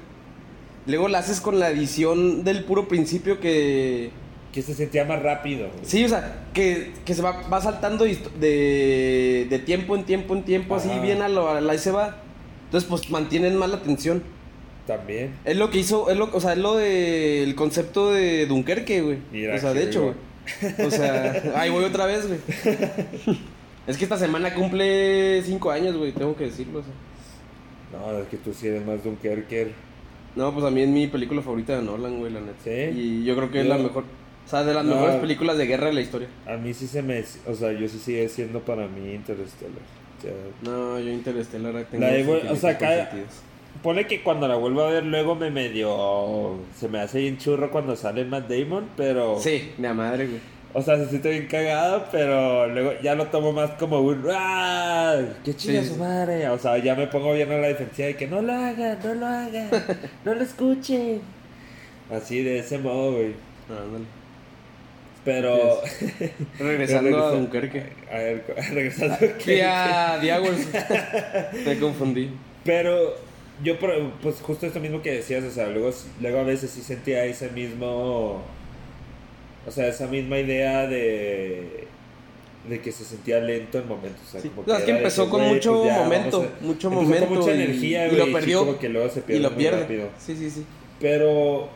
[0.86, 4.12] Luego la haces con la edición del puro principio que.
[4.54, 5.68] que se sentía más rápido.
[5.70, 5.80] güey.
[5.86, 10.44] Sí, o sea, que, que se va, va saltando de, de tiempo en tiempo en
[10.44, 12.18] tiempo, así bien a lo, a la- ahí se va.
[12.66, 14.22] Entonces, pues mantienen más la atención.
[14.86, 15.36] También.
[15.46, 19.18] Es lo que hizo, es lo, o sea, es lo del concepto de Dunkerque, güey.
[19.32, 20.88] Mira, o sea, de hecho, güey.
[20.88, 22.40] O sea, ahí voy otra vez, güey.
[23.88, 26.80] Es que esta semana cumple cinco años, güey, tengo que decirlo.
[26.80, 26.94] o sea.
[28.00, 29.72] No, es que tú sí eres más Dunkerker.
[30.36, 32.54] No, pues a mí es mi película favorita de Nolan, güey, la neta.
[32.64, 32.70] ¿Sí?
[32.72, 34.04] Y yo creo que es la mejor,
[34.46, 34.94] o sea, de las No.
[34.96, 36.28] mejores películas de guerra de la historia.
[36.46, 37.24] A mí sí se me.
[37.48, 39.82] O sea, yo sí sigue siendo para mí Interstellar.
[40.18, 43.10] O sea, No, yo Interstellar tengo La de- sentimientos o sea, cada-.
[43.82, 46.58] Pone que cuando la vuelvo a ver luego me medio...
[46.76, 49.40] Se me hace bien churro cuando sale Matt Damon, pero...
[49.40, 50.40] Sí, de madre, güey.
[50.74, 54.24] O sea, se siente bien cagado, pero luego ya lo tomo más como un...
[54.32, 55.20] ¡Ah!
[55.44, 56.48] ¡Qué chinga Sí, su madre!
[56.50, 59.14] O sea, ya me pongo bien a la defensiva de que no lo hagan, no
[59.16, 59.70] lo hagan,
[60.26, 61.22] no lo escuchen.
[62.12, 63.34] Así, de ese modo, güey.
[63.70, 63.84] Ah.
[65.26, 65.82] Pero...
[66.60, 67.84] Regresando a Dunkerque.
[68.12, 69.64] A ver, regresando a Sí, Dunkerque.
[69.64, 70.56] a Diagos.
[71.66, 72.30] Te confundí.
[72.64, 73.16] Pero
[73.64, 77.26] yo, pues justo esto mismo que decías, o sea, luego, luego a veces sí sentía
[77.26, 78.42] ese mismo,
[79.70, 81.88] o sea, esa misma idea de,
[82.68, 84.22] de que se sentía lento en momentos.
[84.28, 84.50] O sea, Sí.
[84.50, 87.38] como No, es que empezó con mucho pues ya, momento, vamos mucho empezó momento Con
[87.38, 89.80] mucha y- energía, y lo perdió, como que luego se Y pierde lo muy pierde.
[89.82, 90.10] rápido.
[90.20, 90.66] Sí, sí, sí.
[91.00, 91.70] Pero,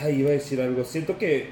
[0.00, 0.82] ay, iba a decir algo.
[0.84, 1.48] Siento que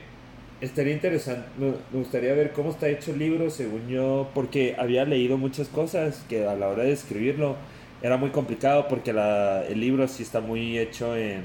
[0.60, 1.46] estaría interesante.
[1.58, 5.68] Me, me gustaría ver cómo está hecho el libro, según yo, porque había leído muchas
[5.68, 7.56] cosas que a la hora de escribirlo
[8.02, 11.42] era muy complicado porque la, el libro sí está muy hecho en,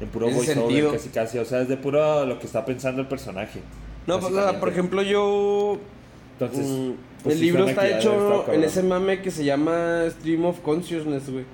[0.00, 0.92] en puro voiceover, sentido.
[0.92, 1.38] casi casi.
[1.38, 3.60] O sea, es de puro lo que está pensando el personaje.
[4.06, 5.78] No, pues, o sea, por ejemplo, yo.
[6.38, 6.90] Entonces, mm,
[7.22, 11.30] pues, el sí libro está hecho en ese mame que se llama Stream of Consciousness,
[11.30, 11.44] güey.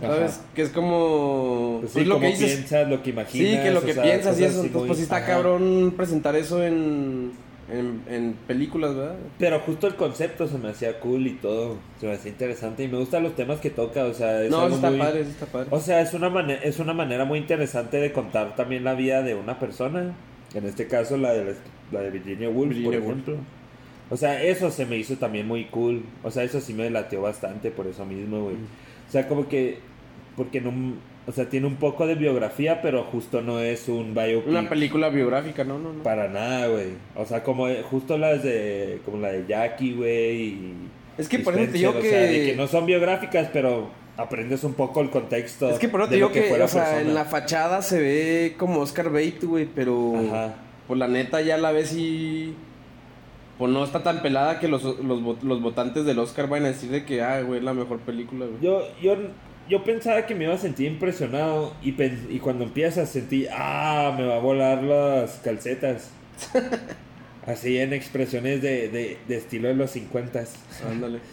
[0.00, 0.32] ¿Sabes?
[0.34, 0.42] Ajá.
[0.54, 1.78] Que es como.
[1.80, 2.54] Pues pues sí, lo como que dices.
[2.56, 3.50] piensas, lo que imaginas.
[3.50, 4.54] Sí, que lo o que sea, piensas y eso.
[4.64, 5.26] Entonces, muy- pues sí está ajá.
[5.26, 7.32] cabrón presentar eso en,
[7.72, 9.16] en, en películas, ¿verdad?
[9.38, 11.76] Pero justo el concepto se me hacía cool y todo.
[12.00, 14.04] Se me hacía interesante y me gustan los temas que toca.
[14.04, 15.68] O sea, es No, algo está muy- padre, está padre.
[15.70, 19.22] O sea, es una, mane- es una manera muy interesante de contar también la vida
[19.22, 20.14] de una persona.
[20.54, 21.54] En este caso, la de,
[21.92, 23.20] la de Virginia Woolf, Virginia por Woolf.
[23.28, 23.36] ejemplo.
[24.10, 26.02] O sea, eso se me hizo también muy cool.
[26.24, 28.56] O sea, eso sí me lateó bastante por eso mismo, güey.
[28.56, 29.78] O sea, como que.
[30.36, 30.72] Porque no.
[31.30, 34.48] O sea, tiene un poco de biografía, pero justo no es un biopic.
[34.48, 36.02] Una película biográfica, no, no, no.
[36.02, 36.88] Para nada, güey.
[37.14, 39.00] O sea, como eh, justo las de.
[39.04, 40.36] Como la de Jackie, güey.
[40.42, 40.74] Y,
[41.18, 43.90] Es que por eso te digo o sea, de que- que no son biográficas, pero
[44.16, 45.70] aprendes un poco el contexto.
[45.70, 47.00] Es que por eso te digo que, la o sea, persona.
[47.02, 50.54] en la fachada se ve como Oscar Bate, güey, pero Ajá.
[50.88, 52.54] pues la neta ya la ves y
[53.56, 56.90] pues no está tan pelada que los, los, los votantes del Oscar van a decir
[56.90, 58.60] de que, ah, güey, es la mejor película, güey.
[58.60, 59.14] Yo, yo,
[59.70, 64.26] yo pensaba que me iba a sentir impresionado y, y cuando empiezas sentí, ah, me
[64.26, 66.10] va a volar las calcetas.
[67.46, 70.44] Así en expresiones de, de, de estilo de los 50
[70.90, 71.20] Ándale.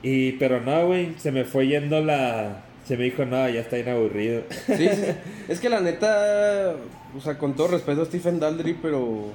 [0.00, 2.62] Y, pero no, güey, se me fue yendo la...
[2.86, 4.44] Se me dijo, no, ya está bien aburrido.
[4.66, 4.88] Sí.
[5.48, 6.76] Es que la neta,
[7.16, 9.32] o sea, con todo respeto a Stephen Daldry, pero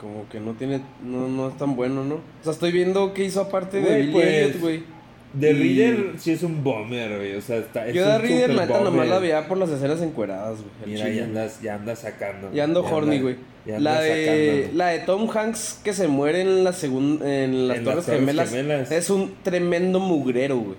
[0.00, 2.14] como que no tiene, no, no es tan bueno, ¿no?
[2.14, 4.99] O sea, estoy viendo qué hizo aparte de Güey, Billy pues, güey.
[5.38, 7.36] The Y- Reader sí es un bomber, güey.
[7.36, 7.86] O sea, está.
[7.86, 10.92] es Yo de Reader, la neta, nomás la veía por las escenas encueradas, güey.
[10.94, 12.52] Mira, ya andas, ya andas sacando.
[12.52, 13.36] Ya ando Ya horny, güey.
[13.64, 14.76] ya La de, sacando.
[14.78, 18.16] la de Tom Hanks que se muere en la segun- en las En Torres las
[18.18, 18.90] Gemelas, Gemelas.
[18.90, 20.76] es un tremendo mugrero, güey.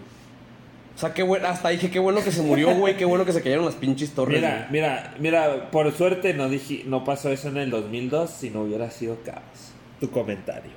[0.93, 3.31] O sea, qué bueno, hasta dije, qué bueno que se murió, güey, qué bueno que
[3.31, 4.35] se cayeron las pinches torres.
[4.41, 4.71] Mira, güey.
[4.81, 8.91] mira, mira, por suerte no dije, no pasó eso en el 2002, si no hubiera
[8.91, 9.71] sido caos.
[10.01, 10.71] Tu comentario.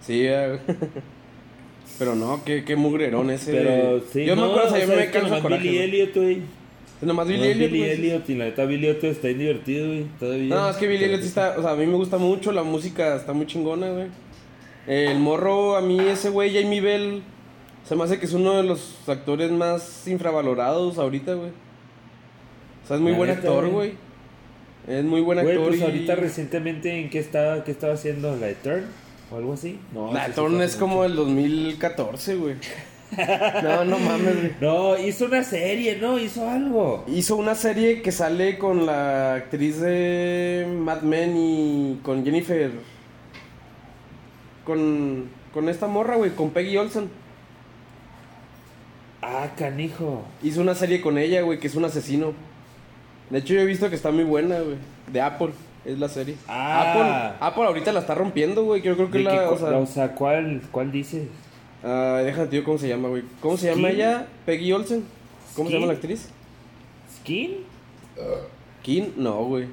[0.00, 0.60] Sí, güey.
[1.98, 3.52] Pero no, qué, qué mugrerón ese.
[3.52, 5.62] Pero sí, Yo no, me acuerdo, o sea, yo me canso coraje.
[5.62, 5.88] Billy güey.
[5.88, 6.42] Elliot, güey.
[7.02, 7.70] Nomás Billy Elliot.
[7.70, 7.90] Billy güey.
[7.92, 10.04] Elliot, y la neta Billy Elliot está divertido, güey.
[10.18, 10.54] Todavía.
[10.54, 13.16] No, es que Billy Elliot está, o sea, a mí me gusta mucho, la música
[13.16, 14.06] está muy chingona, güey.
[14.86, 17.22] El morro, a mí ese güey, Jamie Bell,
[17.84, 21.50] se me hace que es uno de los actores más infravalorados ahorita, güey.
[22.84, 23.72] O sea, es muy La buen neta, actor, güey.
[24.86, 24.98] güey.
[24.98, 25.68] Es muy buen Güey, actor.
[25.68, 28.36] pues y- ahorita recientemente, ¿en qué estaba, qué estaba haciendo?
[28.36, 28.84] ¿La de Turn?
[29.30, 29.78] ¿O algo así?
[29.92, 31.04] No, fue es como mucho.
[31.06, 32.54] el 2014, güey.
[33.62, 34.52] No, no mames, güey.
[34.60, 36.18] No, hizo una serie, ¿no?
[36.18, 37.04] Hizo algo.
[37.08, 42.70] Hizo una serie que sale con la actriz de Mad Men y con Jennifer.
[44.64, 47.08] Con, con esta morra, güey, con Peggy Olson.
[49.22, 50.24] Ah, canijo.
[50.42, 52.32] Hizo una serie con ella, güey, que es un asesino.
[53.30, 54.76] De hecho, yo he visto que está muy buena, güey.
[55.12, 55.50] De Apple,
[55.86, 56.36] es la serie.
[56.48, 57.34] Ah.
[57.40, 58.82] Apple, Apple ahorita la está rompiendo, güey.
[58.82, 59.30] Yo creo que ¿De la.
[59.32, 61.28] qué O sea, la- o sea, ¿cuál, ¿cuál dices?
[61.84, 63.22] ah, déjate, tío, ¿cómo se llama, güey?
[63.40, 64.00] ¿Cómo se llama Skin.
[64.00, 64.26] ella?
[64.44, 65.04] Peggy Olsen.
[65.54, 65.80] ¿Cómo se Skin.
[65.80, 66.28] llama la actriz?
[67.20, 67.56] ¿Skin?
[68.82, 69.66] Kim, no, güey.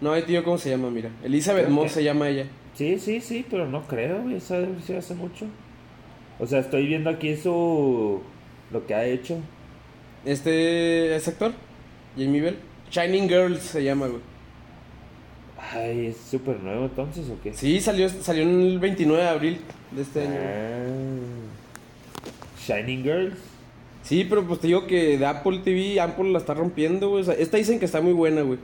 [0.00, 0.90] No, tío, ¿cómo se llama?
[0.90, 1.10] Mira.
[1.24, 2.46] Elizabeth Moss que- se llama ella.
[2.74, 4.36] Sí, sí, sí, pero no creo, güey.
[4.36, 5.46] Esa debe ser hace mucho.
[6.38, 8.22] O sea, estoy viendo aquí su.
[8.72, 9.36] lo que ha hecho.
[10.24, 11.52] Este, ¿es actor?
[12.16, 12.56] Jamie Bell.
[12.90, 14.20] Shining Girls se llama, güey.
[15.72, 17.52] Ay, es súper nuevo entonces, ¿o qué?
[17.54, 19.60] Sí, salió, salió en el 29 de abril
[19.92, 20.38] de este año.
[20.38, 20.86] Ah.
[22.66, 23.36] Shining Girls.
[24.02, 27.22] Sí, pero pues te digo que de Apple TV, Apple la está rompiendo, güey.
[27.22, 28.58] O sea, esta dicen que está muy buena, güey.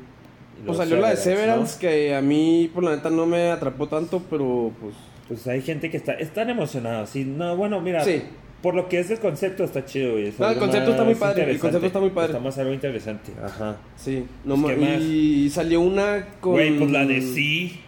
[0.65, 1.81] Pues salió la de Severance, Severance, ¿no?
[1.81, 4.95] que a mí, por la neta, no me atrapó tanto, pero pues.
[5.29, 6.15] Pues hay gente que está.
[6.15, 7.11] Están emocionados.
[7.11, 8.03] Sí, no, bueno, mira.
[8.03, 8.23] Sí.
[8.67, 10.33] Por lo que es el concepto, está chido, güey.
[10.37, 12.33] No, el concepto está muy padre, el concepto está muy padre.
[12.33, 13.31] Está más algo interesante.
[13.41, 13.77] Ajá.
[13.95, 14.77] Sí, no Pues.
[15.03, 16.55] Y salió una con.
[16.55, 17.81] Güey, pues la de sí.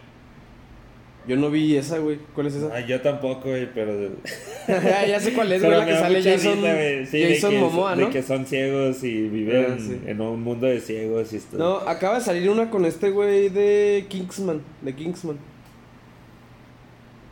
[1.26, 2.20] Yo no vi esa, güey.
[2.32, 2.70] ¿Cuál es esa?
[2.72, 3.92] Ah, yo tampoco, güey, pero.
[4.68, 7.96] ya, ya sé cuál es, güey, la que sale Jason, risa, de Jason que- Momoa,
[7.96, 8.06] ¿no?
[8.06, 9.98] De que son ciegos y viven Ah, sí.
[10.06, 11.58] en un mundo de ciegos y esto.
[11.58, 15.38] No, acaba de salir una con este güey de Kingsman, de Kingsman.
[15.38, 15.40] Que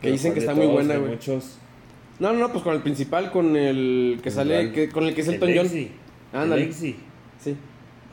[0.03, 1.13] Pero dicen que ¿cuál está muy buena, güey.
[1.13, 1.59] muchos.
[2.19, 5.15] No, no, no, pues con el principal, con el que El sale, que, con el
[5.15, 5.89] que es el El John.
[6.33, 6.63] Ándale.
[6.63, 6.97] El Lexi.
[7.43, 7.57] Sí.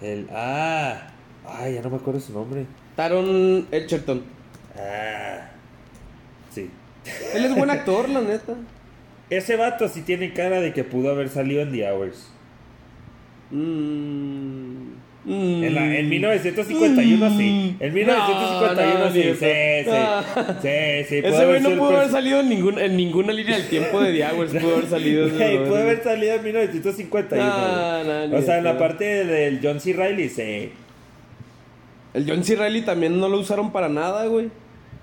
[0.02, 0.28] El.
[0.32, 1.08] Ah.
[1.46, 2.66] Ay, ya no me acuerdo su nombre.
[2.96, 4.24] Taron Edgerton.
[4.78, 5.50] Ah.
[6.52, 6.70] Sí.
[7.34, 8.56] Él es buen actor, la neta.
[9.30, 12.30] Ese vato sí tiene cara de que pudo haber salido en The Hours.
[15.26, 15.64] Mm.
[15.64, 17.76] En, la- en 1951 sí.
[17.80, 19.24] En 1951 No, no, sí.
[19.24, 19.44] Sí, sí.
[20.62, 21.22] Sí, sí.
[21.24, 24.52] Ese güey no pudo haber salido en, ningún, en ninguna línea del tiempo de Hours.
[24.54, 25.30] Pudo haber salido.
[25.30, 27.46] pudo haber salido en 1951.
[27.46, 28.08] No, güey.
[28.08, 29.94] no, ni o sea, en la parte del John C.
[29.94, 30.72] Reilly, sí.
[32.14, 32.56] El John C.
[32.56, 34.50] Reilly también no lo usaron para nada, güey.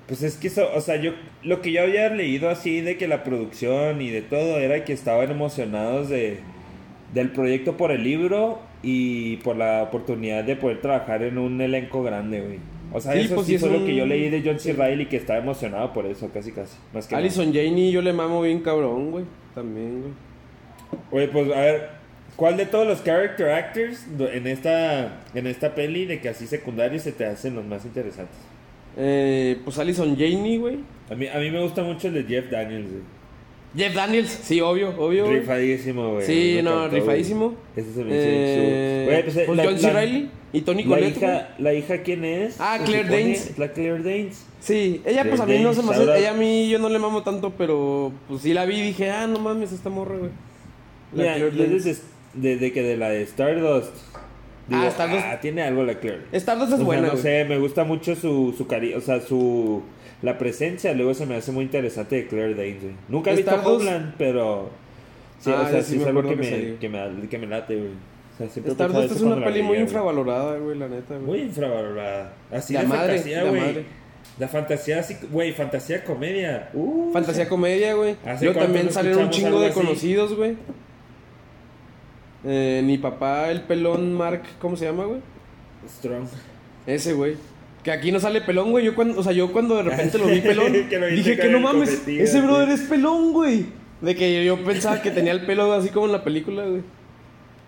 [0.07, 1.13] Pues es que eso, o sea, yo
[1.45, 4.93] lo que yo había leído así de que la producción y de todo era que
[4.93, 6.41] estaban emocionados de
[7.15, 12.03] del proyecto por el libro y por la oportunidad de poder trabajar en un elenco
[12.03, 12.59] grande, güey.
[12.93, 14.73] O sea, Sí, eso pues, sí es fue lo que yo leí de John C.
[14.73, 16.77] Reilly que estaba emocionado por eso, casi casi.
[16.93, 19.25] Más que Janey yo le mamo bien cabrón, güey.
[19.55, 20.13] También, güey.
[21.13, 21.91] Oye, pues a ver,
[22.35, 27.03] ¿cuál de todos los character actors en esta en esta peli de que así secundarios
[27.03, 28.37] se te hacen los más interesantes?
[28.97, 30.79] Eh, pues Alison Janey, güey.
[31.11, 33.03] A mí, a mí me gusta mucho el de Jeff Daniels, güey.
[33.77, 35.27] Jeff Daniels, sí, obvio, obvio.
[35.27, 35.41] güey.
[35.41, 36.27] Rifadísimo, güey.
[36.27, 37.55] Sí, no, rifadísimo.
[37.77, 39.05] Ese se me Eh.
[39.07, 39.93] Güey, pues, pues la- John C.
[39.93, 42.57] Reilly y Tony La hija, ¿La hija quién es?
[42.59, 43.51] Ah, Claire Danes.
[43.51, 44.45] es La Claire Danes.
[44.59, 46.99] Sí, ella pues a mí no se me hace, ella a mí yo no le
[46.99, 50.31] mamo tanto, pero pues sí la vi y dije, ah, no mames, esta morra, güey.
[51.15, 51.85] La Claire Danes.
[51.85, 52.03] desde,
[52.35, 53.95] desde que de la de Stardust.
[54.73, 55.25] Ah, Stardust.
[55.27, 56.23] Ah, tiene algo la Claire.
[56.33, 57.23] Stardust es O sea, buena, no güey.
[57.23, 59.83] sé, me gusta mucho su, su cari o sea, su
[60.23, 62.95] la presencia, luego se me hace muy interesante de Claire Danes, güey.
[63.09, 64.71] Nunca he visto Homeland, pero
[65.39, 67.39] sí, Ah, o sea, sí, sí me es algo que que me, que, me, que
[67.39, 67.91] me late, güey.
[67.91, 69.81] O sea, pensado es una la peli muy güey.
[69.83, 71.27] infravalorada, güey, la neta, güey.
[71.27, 72.33] Muy infravalorada.
[72.51, 73.61] Así La de madre, fantasía, la güey.
[73.61, 73.85] madre.
[74.39, 76.71] La fantasía, así, güey, fantasía comedia.
[76.73, 78.17] Uh, Fantasía comedia, güey.
[78.25, 80.57] ¿Hace Luego cuánto también salieron un chingo de conocidos, güey.
[82.45, 85.21] Eh, mi papá, el pelón Mark, ¿cómo se llama, güey?
[85.87, 86.27] Strong.
[86.87, 87.37] Ese, güey.
[87.83, 88.85] Que aquí no sale pelón, güey.
[88.85, 91.39] Yo cuando, o sea, yo cuando de repente lo vi pelón, Que lo viste dije
[91.39, 92.47] que no mames, cometido, ese sí.
[92.47, 93.67] brother es pelón, güey.
[94.01, 96.83] De que yo pensaba que tenía el pelo así como en la película, güey.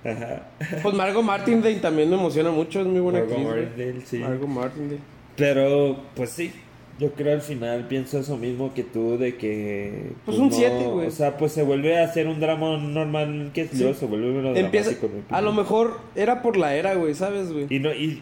[0.04, 0.48] Ajá.
[0.82, 3.54] Pues Margot Martindale también me emociona mucho, es muy buena Margot actriz.
[3.54, 4.18] Martindale, sí.
[4.18, 5.00] Margot Martindale.
[5.36, 6.52] Pero, pues sí.
[6.98, 10.12] Yo creo al final pienso eso mismo que tú de que...
[10.24, 11.06] Pues un no, siete, güey.
[11.06, 13.78] O sea, pues se vuelve a hacer un drama normal que es Sí.
[13.78, 14.92] luego se vuelve menos Empieza,
[15.30, 17.66] a lo mejor era por la era, güey, ¿sabes, güey?
[17.70, 18.20] Y no, y...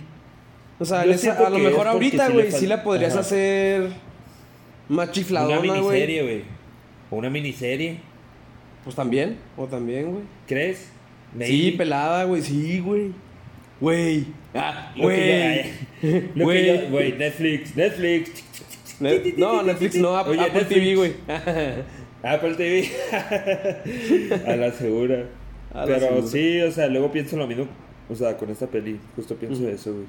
[0.81, 3.21] O sea, esa- a lo mejor ahorita, güey, sí la podrías Ajá.
[3.21, 3.83] hacer
[4.89, 5.71] más Una chifladona, güey.
[5.73, 6.43] miniserie, güey.
[7.11, 7.99] O una miniserie.
[8.83, 10.25] Pues también, o también, güey.
[10.49, 10.89] ¿Crees?
[11.39, 13.13] Sí, pelada, güey, sí, güey.
[13.81, 14.27] Güey.
[14.55, 15.65] Ah, güey.
[16.35, 17.13] Güey.
[17.17, 18.45] Netflix, Netflix.
[19.01, 20.69] Ne- No, Netflix no, Oye, Apple Netflix.
[20.69, 21.13] TV, güey.
[22.23, 22.89] Apple TV.
[24.47, 25.27] a la segura.
[25.73, 26.27] A la Pero segura.
[26.27, 27.67] sí, o sea, luego pienso lo mismo.
[28.09, 29.69] O sea, con esta peli, justo pienso Ujú.
[29.71, 30.07] eso, güey.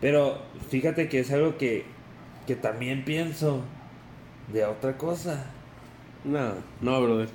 [0.00, 0.38] Pero
[0.70, 1.84] fíjate que es algo que,
[2.46, 3.62] que también pienso
[4.52, 5.46] de otra cosa.
[6.24, 7.28] No, no, brother.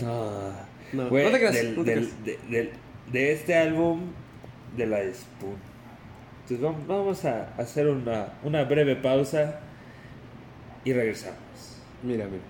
[0.00, 0.68] No.
[0.92, 2.24] No, Güey, no te creas, del- no te del- creas.
[2.24, 2.70] de, del-
[3.12, 4.00] de este álbum
[4.76, 5.56] de la Spoon.
[6.42, 9.60] Entonces vamos, vamos a hacer una, una breve pausa
[10.84, 11.38] y regresamos.
[12.02, 12.42] Mira, mira.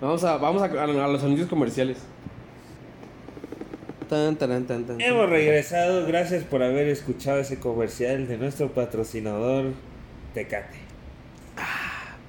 [0.00, 1.98] Vamos a, vamos a, a, a los anuncios comerciales.
[4.10, 5.00] Tan, taran, tan, tan, tan.
[5.00, 9.66] Hemos regresado, gracias por haber escuchado ese comercial de nuestro patrocinador
[10.34, 10.78] Tecate.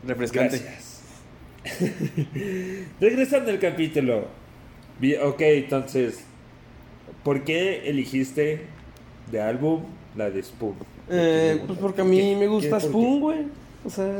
[0.06, 0.60] Refrescante.
[0.60, 1.02] Gracias.
[3.00, 4.28] Regresando al capítulo.
[5.24, 6.24] Ok, entonces,
[7.24, 8.68] ¿por qué eligiste
[9.32, 9.84] de álbum
[10.16, 10.76] La de Spoon.
[11.10, 13.40] Eh, pues porque a mí ¿Qué- me gusta Spoon, güey.
[13.84, 14.20] O sea,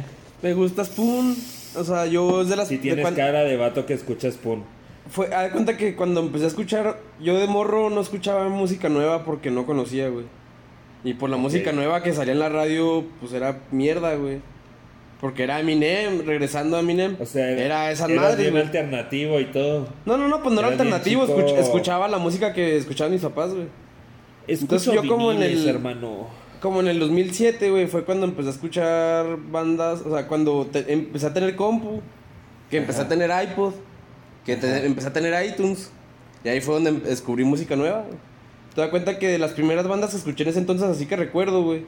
[0.42, 1.36] me gusta Spoon.
[1.76, 2.68] O sea, yo es de las...
[2.68, 4.64] Si de tienes cara de vato que escucha Spoon.
[5.12, 8.88] Fue, haz de cuenta que cuando empecé a escuchar, yo de morro no escuchaba música
[8.88, 10.24] nueva porque no conocía, güey.
[11.04, 14.40] Y por la música nueva que salía en la radio, pues era mierda, güey.
[15.20, 17.16] Porque era Eminem, regresando a Eminem.
[17.20, 18.64] O sea, era esa eras madre, bien güey.
[18.64, 19.86] alternativo y todo.
[20.06, 23.52] No, no, no, pues no era alternativo, escuch- escuchaba la música que escuchaban mis papás,
[23.52, 23.66] güey.
[24.46, 26.26] Escucho Entonces, yo como en el- hermano.
[26.60, 30.92] Como en el 2007, güey, fue cuando empecé a escuchar bandas, o sea, cuando te-
[30.92, 32.00] empecé a tener compu,
[32.70, 33.06] que empecé Ajá.
[33.06, 33.74] a tener iPod,
[34.44, 35.90] que te- empecé a tener iTunes,
[36.44, 38.18] y ahí fue donde em- descubrí música nueva, güey.
[38.74, 41.16] Te das cuenta que de las primeras bandas que escuché en ese entonces, así que
[41.16, 41.84] recuerdo, güey.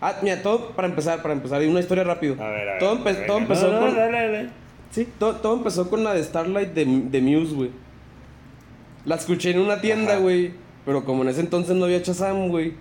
[0.00, 2.34] Ah, mira, todo para empezar, para empezar, y una historia rápido.
[2.42, 2.78] A ver, a ver.
[2.78, 3.96] Todo, empe- todo empezó no, con...
[4.90, 7.70] Sí, todo, todo empezó con la de Starlight de, de Muse, güey.
[9.04, 10.52] La escuché en una tienda, güey.
[10.84, 12.74] Pero como en ese entonces no había Shazam, güey.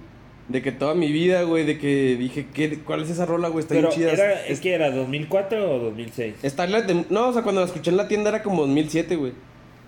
[0.49, 3.63] De que toda mi vida, güey, de que dije, ¿qué, ¿cuál es esa rola, güey?
[3.63, 4.11] Está Pero bien chida.
[4.13, 6.35] era, Es- ¿es que era 2004 o 2006?
[6.43, 7.05] Starlight de...
[7.09, 9.33] No, o sea, cuando la escuché en la tienda era como 2007, güey.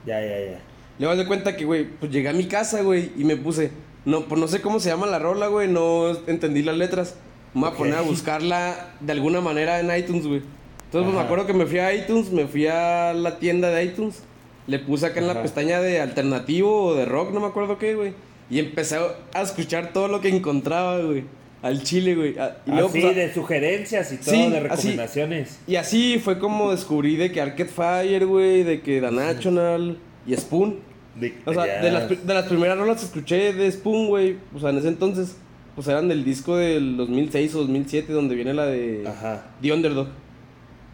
[0.06, 0.60] Ya, ya, ya.
[1.00, 3.72] Luego de cuenta que, güey, pues llegué a mi casa, güey, y me puse...
[4.04, 7.16] No, pues no sé cómo se llama la rola, güey, no entendí las letras.
[7.54, 10.42] Me voy a poner a buscarla de alguna manera en iTunes, güey.
[10.86, 13.84] Entonces, pues me acuerdo que me fui a iTunes, me fui a la tienda de
[13.84, 14.24] iTunes,
[14.68, 17.96] le puse acá en la pestaña de alternativo o de rock, no me acuerdo qué,
[17.96, 18.14] güey.
[18.50, 18.98] Y empecé
[19.34, 21.24] a escuchar todo lo que encontraba, güey.
[21.62, 22.38] Al chile, güey.
[22.40, 24.60] A- Y, luego, Así, pues, de sugerencias y todo, Sí, de así.
[24.68, 25.60] recomendaciones.
[25.68, 30.36] y así fue como descubrí de que Arcade Fire, güey, de que The National y
[30.36, 30.78] Spoon.
[31.16, 34.38] De, O sea, de las, pri- de las primeras rolas que escuché de Spoon, güey,
[34.56, 35.36] o sea, en ese entonces,
[35.76, 40.08] pues eran del disco del 2006 o 2007, donde viene la de Ajá, The Underdog.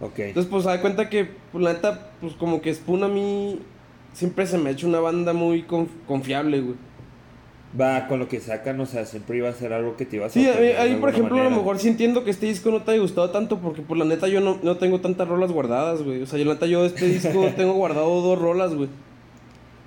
[0.02, 0.18] ok.
[0.20, 3.60] Entonces, pues, da cuenta que, pues, la neta, pues, como que Spoon a mí
[4.14, 6.76] siempre se me ha hecho una banda muy conf- confiable, güey.
[7.80, 10.28] Va, con lo que sacan, o sea, siempre iba a ser algo que te iba
[10.28, 12.24] a Sí, a mí, sorprender a mí, de por ejemplo, a lo mejor sí entiendo
[12.24, 14.78] que este disco no te haya gustado tanto, porque, por la neta, yo no, no
[14.78, 16.22] tengo tantas rolas guardadas, güey.
[16.22, 18.88] O sea, yo, la neta, yo este disco tengo guardado dos rolas, güey.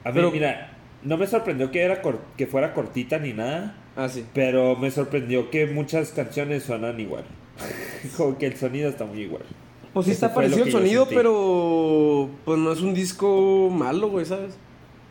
[0.04, 3.76] A mí, pero- mira, no me sorprendió que, era cor- que fuera cortita ni nada,
[3.96, 4.24] Ah, sí.
[4.34, 7.24] pero me sorprendió que muchas canciones suenan igual.
[8.16, 9.42] Como que el sonido está muy igual.
[9.94, 14.26] Pues sí Eso está parecido el sonido, pero pues no es un disco malo, güey,
[14.26, 14.56] ¿sabes?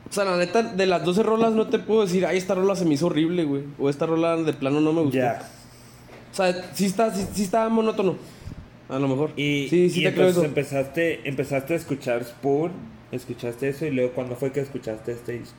[0.10, 2.76] O sea, la neta, de las 12 rolas no te puedo decir, ay, esta rola
[2.76, 3.64] se me hizo horrible, güey.
[3.78, 5.18] O esta rola de plano no me gustó.
[5.18, 5.42] Ya.
[6.32, 8.16] O sea, sí está, sí, sí está monótono.
[8.90, 9.32] A lo mejor.
[9.36, 10.46] Y, sí, sí y te creo entonces eso.
[10.46, 12.72] empezaste, empezaste a escuchar Spoon,
[13.12, 15.58] escuchaste eso y luego ¿cuándo fue que escuchaste este disco?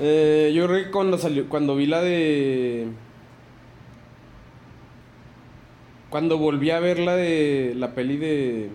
[0.00, 2.86] Eh, yo creo que cuando salió, cuando vi la de...
[6.10, 8.68] Cuando volví a ver la de la peli de...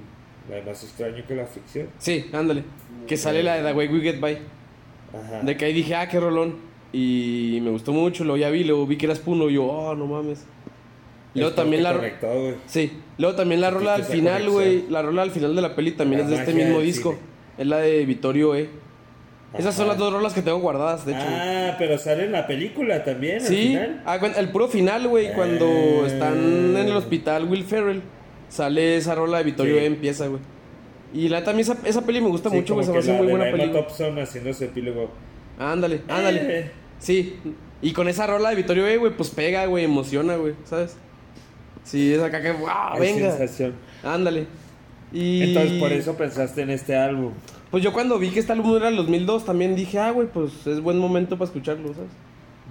[0.50, 1.88] La más extraño que la ficción.
[2.00, 2.64] Sí, ándale.
[3.08, 4.40] Que sale la de The Way We Get By.
[5.13, 5.41] Ajá.
[5.41, 6.56] De que ahí dije, ah, qué rolón.
[6.91, 9.95] Y me gustó mucho, luego ya vi, luego vi que era Spoon, y yo, oh,
[9.95, 10.45] no mames.
[11.36, 11.93] Luego también la...
[11.93, 12.28] conectó.
[12.65, 14.86] Sí, luego también la rola al final, güey.
[14.89, 17.12] La rola al final de la peli también La es de este mismo disco.
[17.12, 17.24] cine.
[17.60, 18.69] Es la de Vittorio E.
[19.58, 21.26] Esas son las dos rolas que tengo guardadas, de hecho.
[21.28, 24.04] Ah, pero sale en la película también, al sí, final.
[24.06, 26.38] ah, el puro final, güey, cuando están
[26.78, 28.02] en el hospital Will Ferrell,
[28.48, 29.82] sale esa rola de Vittorio Sí.
[29.82, 30.41] E, empieza, güey.
[31.13, 33.28] Y la también esa, esa peli me gusta Sí, mucho, güey, se me hace muy
[33.28, 33.82] buena película.
[33.86, 35.10] Thompson haciendo su epílogo.
[35.58, 36.60] Ándale, ándale.
[36.60, 37.36] Eh, Sí,
[37.82, 40.98] y con esa rola de Vittorio E, güey, pues pega, güey, emociona, güey, ¿sabes?
[41.84, 43.30] Sí, es acá que, wow, hay venga.
[43.32, 43.74] sensación.
[44.04, 44.48] Ándale.
[45.13, 45.41] Y...
[45.43, 47.32] Entonces por eso pensaste en este álbum.
[47.72, 50.67] Pues yo cuando vi que este álbum era el 2002 también dije, ah, güey, pues
[50.67, 52.10] es buen momento para escucharlo, ¿sabes?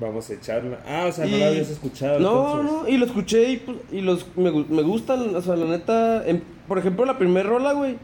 [0.00, 0.78] Vamos a echarla.
[0.86, 2.20] Ah, o sea, no Y- la habías escuchado.
[2.20, 2.82] No, entonces.
[2.82, 6.24] no, y lo escuché y, pues, y los me, me gustan, o sea, la neta,
[6.68, 7.96] por ejemplo, la primera rola, güey,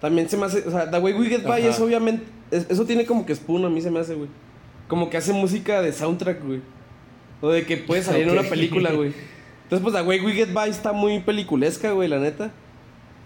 [0.00, 1.70] también se me hace, o sea, The Way We Get By Ajá.
[1.70, 4.28] es obviamente, es- eso tiene como que Spoon, a mí se me hace, güey.
[4.88, 6.60] Como que hace música de soundtrack, güey.
[7.40, 9.12] O de que puede salir en una película, güey.
[9.64, 12.52] Entonces, pues, The Way We Get By está muy peliculesca, güey, la neta.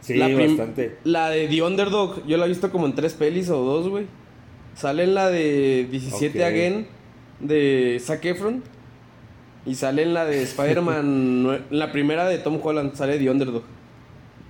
[0.01, 0.97] Sí, la bastante.
[1.05, 4.07] La de The Underdog, yo la he visto como en tres pelis o dos, güey.
[4.75, 6.45] Sale en la de 17 Ok.
[6.47, 6.87] Again
[7.41, 8.63] de Zac Efron.
[9.67, 13.63] Y sale en la de Spider-Man, la primera de Tom Holland, sale The Underdog.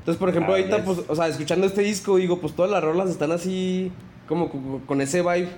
[0.01, 2.83] Entonces, por ejemplo, Ah, ahorita, pues, o sea, escuchando este disco, digo, pues todas las
[2.83, 3.93] rolas están así,
[4.27, 5.49] como co- con ese vibe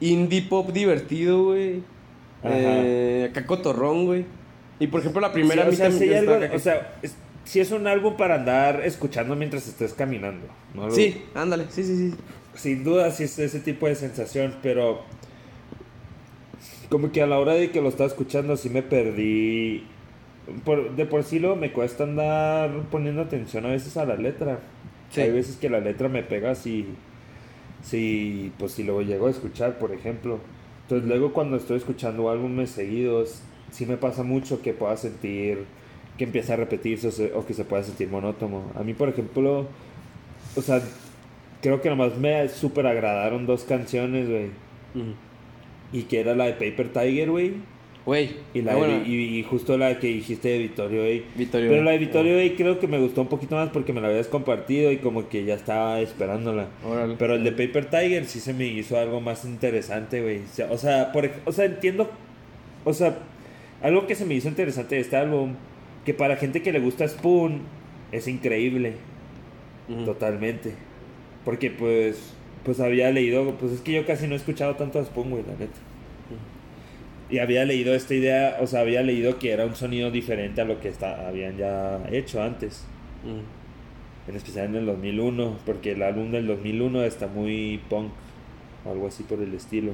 [0.00, 1.82] indie pop divertido, güey.
[2.44, 4.24] Eh, acá cotorrón, güey.
[4.78, 7.14] Y por ejemplo, la primera Sí, o sea, sí algo- acá o sea, es,
[7.44, 10.46] sí es un álbum para andar escuchando mientras estés caminando.
[10.74, 10.90] ¿no?
[10.90, 12.14] Sí, ándale, sí, sí, sí.
[12.54, 15.00] Sin duda sí es ese tipo de sensación, pero
[16.88, 19.84] como que a la hora de que lo estaba escuchando sí me perdí.
[20.64, 24.60] Por, de por sí lo me cuesta andar poniendo atención a veces a la letra.
[25.10, 25.20] Sí.
[25.22, 26.86] Hay veces que la letra me pega si,
[27.82, 30.38] si, pues si lo llego a escuchar, por ejemplo.
[30.82, 35.64] Entonces luego cuando estoy escuchando álbumes seguidos, sí me pasa mucho que pueda sentir
[36.18, 38.72] que empieza a repetirse o, se- o que se pueda sentir monótono.
[38.74, 39.66] A mí, por ejemplo,
[40.56, 40.82] o sea,
[41.62, 44.50] creo que nomás me súper agradaron dos canciones, güey.
[45.92, 47.54] Y que era la de Paper Tiger, güey.
[48.06, 48.30] Güey.
[48.54, 51.02] Y, la de- y, y justo la que dijiste de Vittorio.
[51.34, 51.68] Vittorio.
[51.68, 54.06] Pero la de Vittorio, güey, creo que me gustó un poquito más porque me la
[54.08, 56.68] habías compartido y como que ya estaba esperándola.
[56.84, 57.16] Órale.
[57.18, 60.38] Pero el de Paper Tiger sí se me hizo algo más interesante, güey.
[60.38, 62.08] O sea, o sea, por, o sea, entiendo.
[62.84, 63.18] O sea,
[63.82, 65.54] algo que se me hizo interesante de este álbum,
[66.04, 67.62] que para gente que le gusta Spoon,
[68.12, 68.92] es increíble.
[70.04, 70.72] Totalmente.
[71.44, 72.32] Porque pues,
[72.64, 75.42] pues había leído, pues es que yo casi no he escuchado tanto a Spoon, güey,
[75.42, 75.78] la neta.
[77.28, 80.64] Y había leído esta idea, o sea, había leído que era un sonido diferente a
[80.64, 82.84] lo que está, habían ya hecho antes.
[83.24, 83.40] Ujú.
[84.28, 88.12] En especial en el 2001, porque el álbum del 2001 está muy punk,
[88.84, 89.92] o algo así por el estilo.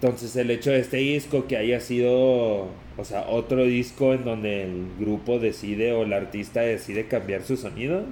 [0.00, 4.64] Entonces el hecho de este disco que haya sido, o sea, otro disco en donde
[4.64, 8.04] el grupo decide o el artista decide cambiar su sonido.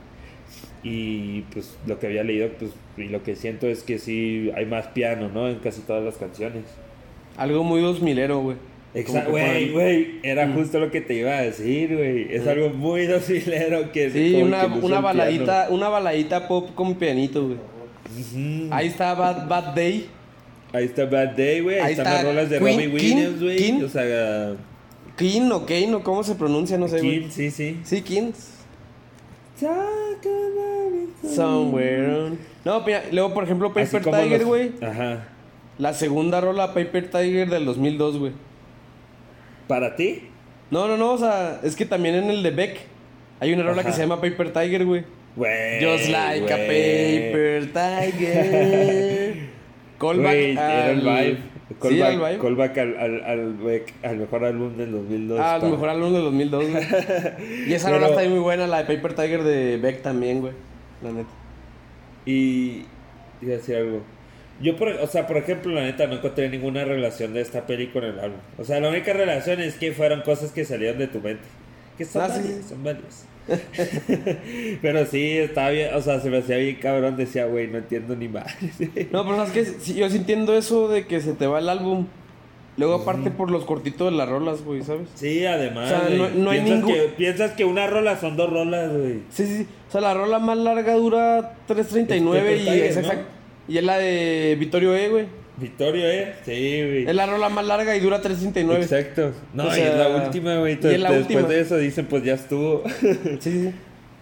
[0.83, 4.66] Y pues lo que había leído, pues, y lo que siento es que sí hay
[4.66, 5.49] más piano, ¿no?
[5.49, 6.64] En casi todas las canciones.
[7.37, 8.57] Algo muy dos milero, güey.
[8.95, 10.55] Exacto, güey, güey, era Mm.
[10.55, 12.26] justo lo que te iba a decir, güey.
[12.30, 12.49] Es Mm.
[12.49, 17.59] algo muy docilero que Sí, una, que una baladita, una baladita pop con pianito, güey.
[18.70, 20.09] Ahí está Bad Bad Day.
[20.74, 21.76] Ahí está Bad Day, güey.
[21.78, 23.83] Ahí, Ahí están está las rolas de Queen- Robbie Williams, güey.
[23.83, 24.57] O sea,
[25.16, 27.30] King o Kane o cómo se pronuncia, no sé, güey.
[27.30, 27.78] sí, sí.
[27.85, 28.33] Sí, King.
[29.61, 34.72] Talk about it Somewhere on- No, mira, luego, por ejemplo, Paper Tiger, los- güey.
[34.83, 35.28] Ajá.
[35.79, 38.33] La segunda rola Paper Tiger del 2002, güey.
[39.68, 40.25] ¿Para ti?
[40.70, 42.79] No, no, no, o sea, es que también en el de Beck
[43.41, 43.91] hay una rola Ajá.
[43.91, 45.05] que se llama Paper Tiger, güey.
[45.35, 45.83] Güey.
[45.85, 47.33] Just like a güey.
[47.33, 49.37] paper tiger.
[49.99, 50.59] Callback el
[51.09, 51.39] al-.
[51.81, 52.39] Sí, el vibe.
[52.39, 55.41] callback al, al, al, Beck- al mejor álbum del 2002.
[55.41, 55.66] Ah, pa.
[55.66, 56.85] el mejor álbum del 2002, güey.
[57.68, 60.53] Y esa Pero- rola está muy buena, la de Paper Tiger de Beck también, güey.
[61.03, 61.31] La neta.
[62.27, 62.83] Y.
[63.43, 64.03] A decir algo.
[64.61, 67.89] Yo, por, o sea, por ejemplo, la neta no encontré ninguna relación de esta peli
[67.89, 68.39] con el álbum.
[68.59, 71.43] O sea, la única relación es que fueron cosas que salieron de tu mente.
[71.99, 72.41] Que son Ah, sí.
[72.43, 73.27] válidas, son válidas.
[74.83, 77.17] Pero sí, estaba bien, o sea, se me hacía bien cabrón.
[77.17, 78.47] Decía, güey, no entiendo ni más.
[79.11, 81.69] No, pero sabes que si yo sí entiendo eso de que se te va el
[81.69, 82.07] álbum.
[82.79, 85.07] Luego, aparte, por los cortitos de las rolas, güey, ¿sabes?
[85.15, 85.93] Sí, además.
[85.93, 89.21] O sea, no- no hay ningún- que, piensas que una rola son dos rolas, güey.
[89.29, 89.67] Sí, sí, sí.
[89.89, 93.25] O sea, la rola más larga dura 3.39 Es y, es exact-
[93.69, 95.27] y es la de Victorio E, güey.
[95.57, 96.35] Victorio, ¿eh?
[96.45, 97.07] Sí, güey.
[97.09, 98.77] Es la rola más larga y dura 3.39.
[98.77, 99.33] Exacto.
[99.53, 100.79] No, O y es la última, güey.
[100.83, 101.43] y es la Después última.
[101.49, 102.83] de eso dicen, pues ya estuvo.
[103.01, 103.09] Sí,
[103.41, 103.73] sí, sí.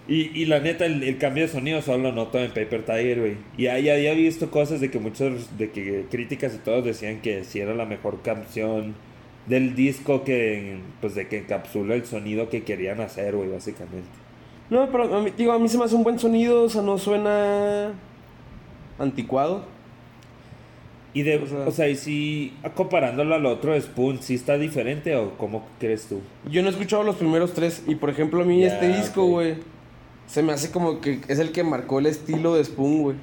[0.08, 3.20] Y, y la neta, el, el cambio de sonido solo lo noto en Paper Tiger,
[3.20, 3.36] güey.
[3.56, 7.44] Y ahí había visto cosas de que muchos, de que críticas y todos decían que
[7.44, 8.94] si era la mejor canción
[9.46, 14.08] del disco que, pues de que encapsula el sonido que querían hacer, güey, básicamente.
[14.68, 16.82] No, pero a mí, digo, a mí se me hace un buen sonido, o sea,
[16.82, 17.92] no suena
[19.00, 19.64] anticuado.
[21.12, 25.16] Y de, O sea- o sea, y si comparándolo al otro Spoon, ¿sí está diferente
[25.16, 26.20] o cómo crees tú?
[26.48, 29.54] Yo no he escuchado los primeros tres y, por ejemplo, a mí este disco, güey,
[30.28, 33.16] se me hace como que es el que marcó el estilo de Spoon, güey.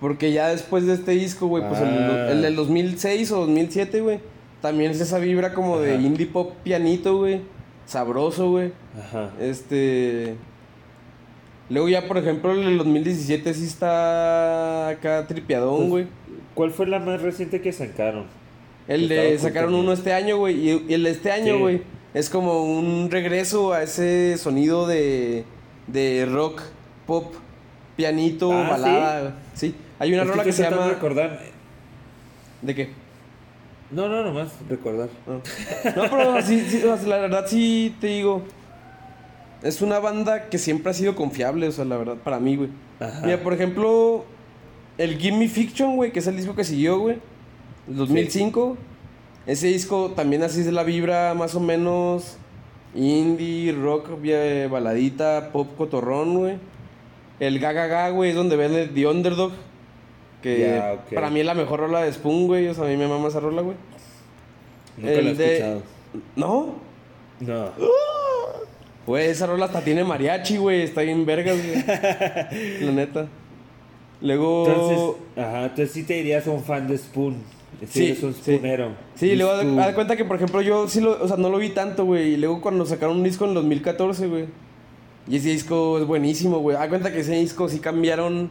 [0.00, 2.30] Porque ya después de este disco, güey, pues el, Ah.
[2.30, 4.20] el del 2006 o 2007, güey,
[4.62, 7.40] también es esa vibra como de indie pop pianito, güey.
[7.86, 8.72] Sabroso, güey.
[8.96, 9.30] Ajá.
[9.40, 10.36] Este.
[11.70, 16.06] Luego ya, por ejemplo, el del 2017 sí está acá tripiadón, Pues, güey.
[16.54, 18.24] ¿Cuál fue la más reciente que sacaron?
[18.88, 19.78] El de sacaron ¿no?
[19.78, 20.68] uno este año, güey.
[20.88, 21.60] Y el de este año, Sí.
[21.60, 25.44] güey, es como un regreso a ese sonido de,
[25.86, 26.60] de rock,
[27.06, 27.34] pop,
[27.96, 29.34] pianito, Ah, balada.
[29.54, 29.74] ¿sí?
[30.00, 30.86] Hay una Es rola que, se llama.
[30.86, 31.40] de recordar.
[32.62, 32.90] ¿De qué?
[33.92, 35.08] No, no, nomás recordar.
[35.26, 38.42] No, No, pero sí, sea, la verdad sí te digo.
[39.62, 42.70] Es una banda que siempre ha sido confiable, o sea, la verdad, para mí, güey.
[42.98, 43.20] Ajá.
[43.24, 44.24] Mira, por ejemplo,
[44.98, 47.18] el Gimme Fiction, güey, que es el disco que siguió, güey.
[47.88, 48.76] el 2005.
[49.46, 52.36] Ese disco también así es la vibra más o menos
[52.94, 54.08] indie, rock,
[54.70, 56.58] baladita, pop cotorrón, güey.
[57.38, 59.52] El Gaga Ga, güey, es donde ven The Underdog.
[60.42, 60.80] Que
[61.14, 62.68] para mí es la mejor rola de Spoon, güey.
[62.68, 63.76] O sea, a mí me mama esa rola, güey.
[64.96, 65.82] Nunca el lo he de- escuchado.
[66.36, 66.74] ¿No?
[67.40, 67.70] No.
[69.06, 70.82] Güey, esa rola hasta tiene mariachi, güey.
[70.82, 71.84] Está bien vergas, güey.
[72.80, 73.28] La neta.
[74.20, 74.66] Luego.
[74.68, 77.36] Entonces, ajá, entonces sí te dirías un fan de Spoon.
[77.88, 78.92] Sí, eres un spoonero.
[79.14, 81.58] Sí, luego haz de cuenta que, por ejemplo, yo sí lo, o sea, no lo
[81.58, 82.34] vi tanto, güey.
[82.34, 84.46] Y luego cuando sacaron un disco en 2014, güey.
[85.26, 86.76] Y ese disco es buenísimo, güey.
[86.76, 88.50] Haz de cuenta que ese disco sí cambiaron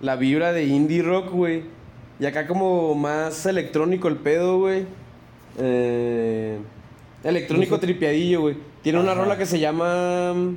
[0.00, 1.62] la vibra de indie rock, güey.
[2.20, 4.84] Y acá como más electrónico el pedo, güey.
[5.58, 6.58] Eh,
[7.24, 7.86] Electrónico No sé.
[7.86, 8.56] tripiadillo, güey.
[8.82, 10.32] Tiene una rola que se llama.
[10.34, 10.56] mm,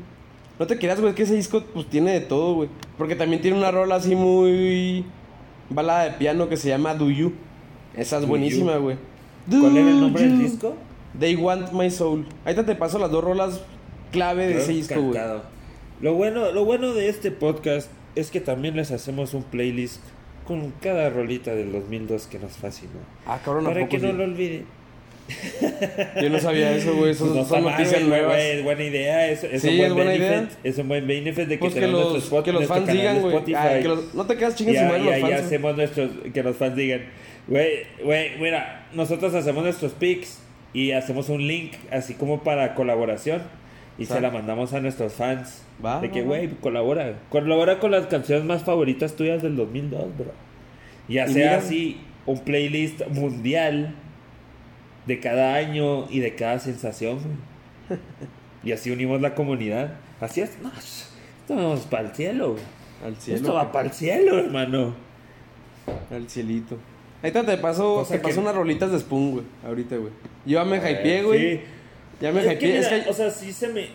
[0.60, 2.70] No te creas, güey, es que ese disco pues tiene de todo, güey.
[2.98, 5.06] Porque también tiene una rola así muy.
[5.70, 7.34] balada de piano que se llama Do You.
[7.96, 8.98] Esa es Do buenísima, güey.
[9.50, 10.76] ¿Cuál era el nombre del disco?
[11.20, 12.26] They Want My Soul.
[12.46, 13.62] Ahorita te paso las dos rolas
[14.12, 15.20] clave de ese disco, güey.
[16.02, 20.02] Lo bueno, lo bueno de este podcast es que también les hacemos un playlist
[20.46, 23.00] con cada rolita del 2002 que nos fascinó.
[23.26, 24.66] Ah, cabrón, ¿a Para que no lo olviden.
[26.22, 27.12] Yo no sabía eso, güey.
[27.12, 28.38] Eso Pues no son noticias nuevas.
[28.40, 29.28] es buena idea.
[29.30, 30.30] Es, es Sí, un buen es buena benefit.
[30.30, 30.50] idea.
[30.64, 32.88] Es un buen benefit de que Pues que tenemos los, nuestro spot, que los fans
[32.88, 33.36] digan, güey.
[34.14, 37.02] No te quedas chingas Ya, ya, ya hacemos nuestros, que los fans digan,
[37.48, 37.70] güey,
[38.04, 40.40] güey, mira, nosotros hacemos nuestros picks
[40.74, 43.42] y hacemos un link así como para colaboración
[43.98, 45.64] y se Sa- la mandamos a nuestros fans.
[45.84, 50.32] Va, de que, güey, colabora, colabora con las canciones más favoritas tuyas del 2002, bro.
[51.08, 53.96] Ya Y sea mira- así, un playlist mundial
[55.06, 58.00] de cada año y de cada sensación, güey.
[58.64, 59.96] Y así unimos la comunidad.
[60.20, 62.56] Así es, no, esto vamos para el cielo.
[63.04, 63.38] Al cielo.
[63.40, 64.94] Esto va para el cielo, hermano.
[66.12, 66.78] Al cielito.
[67.24, 69.46] Ahorita te paso, Cosa te paso que- unas rolitas de Spoon, güey.
[69.66, 70.12] Ahorita, güey.
[70.46, 71.58] Yo ya me hypeé, güey.
[71.58, 71.62] Sí.
[72.22, 73.88] Ya me Es que O sea, sí se me.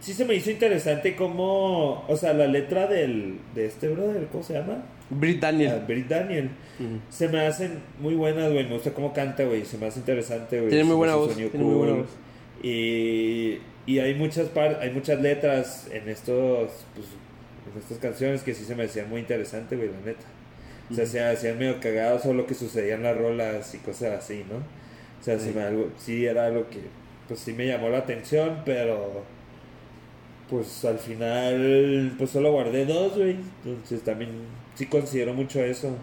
[0.00, 2.04] Sí se me hizo interesante cómo.
[2.08, 3.40] O sea, la letra del.
[3.54, 4.84] De este brother, ¿cómo se llama?
[5.10, 5.52] Brit Ah,
[6.08, 6.50] Daniel.
[6.78, 7.00] Ujú.
[7.08, 8.66] Se me hacen muy buenas, güey.
[8.66, 9.64] Me gusta cómo canta, güey.
[9.64, 10.70] Se me hace interesante, güey.
[10.70, 12.08] Tiene muy Se buena voz, tiene muy buena voz.
[12.62, 17.06] Y, y hay muchas par hay muchas letras en estos pues,
[17.72, 20.26] en estas canciones que sí se me hacían muy interesantes, güey, la neta.
[20.90, 24.18] O sea, se hacían medio cagados o lo que sucedía en las rolas y cosas
[24.18, 24.56] así, ¿no?
[24.56, 26.80] O sea, sí, me algo, sí era algo que
[27.26, 29.22] pues sí me llamó la atención, pero
[30.48, 33.36] pues al final pues solo guardé dos, güey.
[33.64, 34.30] Entonces también
[34.78, 35.96] sí considero mucho eso.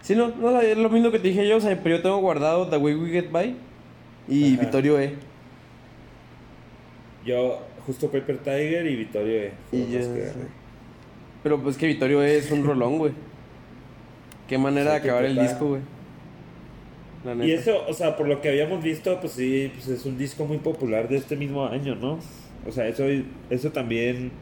[0.00, 1.56] Sí, no, no, es lo mismo que te dije yo.
[1.56, 3.56] O sea, pero yo tengo guardado The Way We Get By
[4.28, 4.62] y Ajá.
[4.62, 5.14] Vittorio E.
[7.26, 9.52] Yo, justo Paper Tiger y Vittorio E.
[9.72, 10.32] Y que.
[11.42, 13.12] Pero pues que Vittorio E es un rolón, güey.
[14.48, 15.82] Qué manera de acabar el disco, güey.
[17.44, 20.44] Y eso, o sea, por lo que habíamos visto, pues sí, pues es un disco
[20.44, 22.18] muy popular de este mismo año, ¿no?
[22.66, 23.04] O sea, eso,
[23.48, 24.32] eso también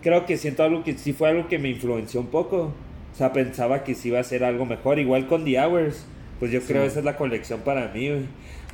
[0.00, 2.72] creo que siento algo que sí fue algo que me influenció un poco.
[3.12, 6.04] O sea, pensaba que sí iba a ser algo mejor, igual con The Hours.
[6.38, 6.88] Pues yo creo Sí.
[6.88, 8.22] esa es la colección para mí, güey.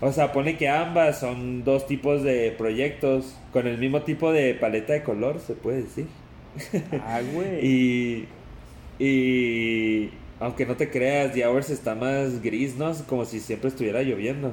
[0.01, 4.53] O sea, pone que ambas son dos tipos de proyectos con el mismo tipo de
[4.55, 6.07] paleta de color, se puede decir.
[7.07, 7.65] Ah, güey.
[7.67, 8.29] Y,
[8.99, 10.11] y
[10.41, 12.93] aunque no te creas, The Hours está más gris, ¿no?
[13.09, 14.53] Como si siempre estuviera lloviendo.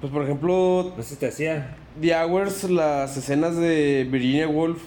[0.00, 1.76] Pues por ejemplo, No sé si te hacía.
[2.00, 4.80] The Hours, las escenas de Virginia Woolf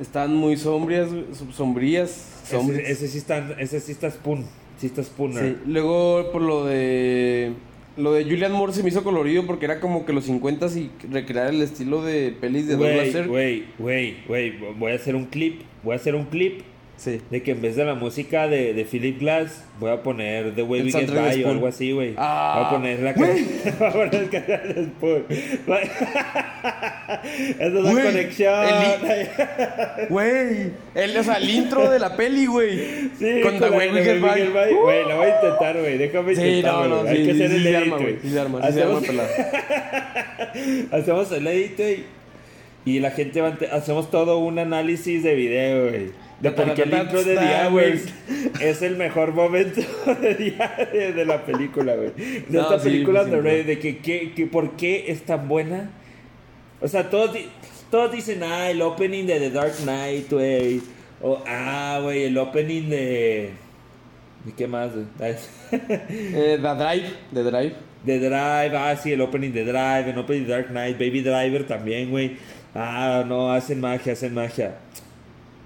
[0.00, 1.08] están muy sombrías,
[1.52, 2.35] sombrías.
[2.50, 4.44] Ese, ese sí está, ese sí está spoon.
[4.78, 5.42] Sí está spooner.
[5.42, 7.52] Sí, Luego por lo de
[7.96, 10.90] lo de Julian Moore se me hizo colorido porque era como que los 50 y
[11.10, 14.74] recrear el estilo de pelis de Douglas Güey, güey, güey, güey.
[14.74, 15.62] Voy a hacer un clip.
[15.82, 16.60] Voy a hacer un clip
[16.96, 17.20] Sí.
[17.30, 20.62] de que en vez de la música de, de Philip Glass, voy a poner The
[20.62, 22.14] Way El We Get By o algo así, güey.
[22.16, 23.48] Ah, voy a poner la canción.
[23.78, 25.24] voy a poner la canción de Spoon.
[27.58, 28.66] Esa es la conexión.
[30.08, 32.78] Güey, el, o sea, el intro de la peli, güey.
[33.18, 34.42] Sí, con The Way We Get By.
[34.72, 34.82] Uh.
[34.82, 35.98] Güey, la voy a intentar, güey.
[35.98, 36.88] Déjame Sí, intentarlo.
[36.88, 37.14] no, no, güey.
[37.14, 38.16] sí, Hay que hacer el edit, güey.
[38.22, 38.98] Sí se arma, sí se arma
[40.92, 42.04] Hacemos- el edit, güey.
[42.84, 46.25] Y la gente va a hacemos todo un análisis de video, güey.
[46.40, 48.04] De por qué el intro de The Hours
[48.60, 49.80] es el mejor momento
[50.20, 52.10] de, día- de, de la película, güey.
[52.16, 55.22] De No, esta sí, película de sí, Ray, de que, que, que por qué es
[55.24, 55.90] tan buena.
[56.80, 57.36] O sea, todos,
[57.90, 60.82] todos dicen, ah, el opening de The Dark Knight, güey.
[61.22, 63.50] O, ah, güey, el opening de...
[64.44, 65.06] ¿De qué más, güey?
[65.72, 67.72] Eh, The Drive, The Drive.
[68.04, 71.66] De Drive, ah, sí, el opening de Drive, el opening de Dark Knight, Baby Driver
[71.66, 72.36] también, güey.
[72.74, 74.76] Ah, no, hacen magia, hacen magia.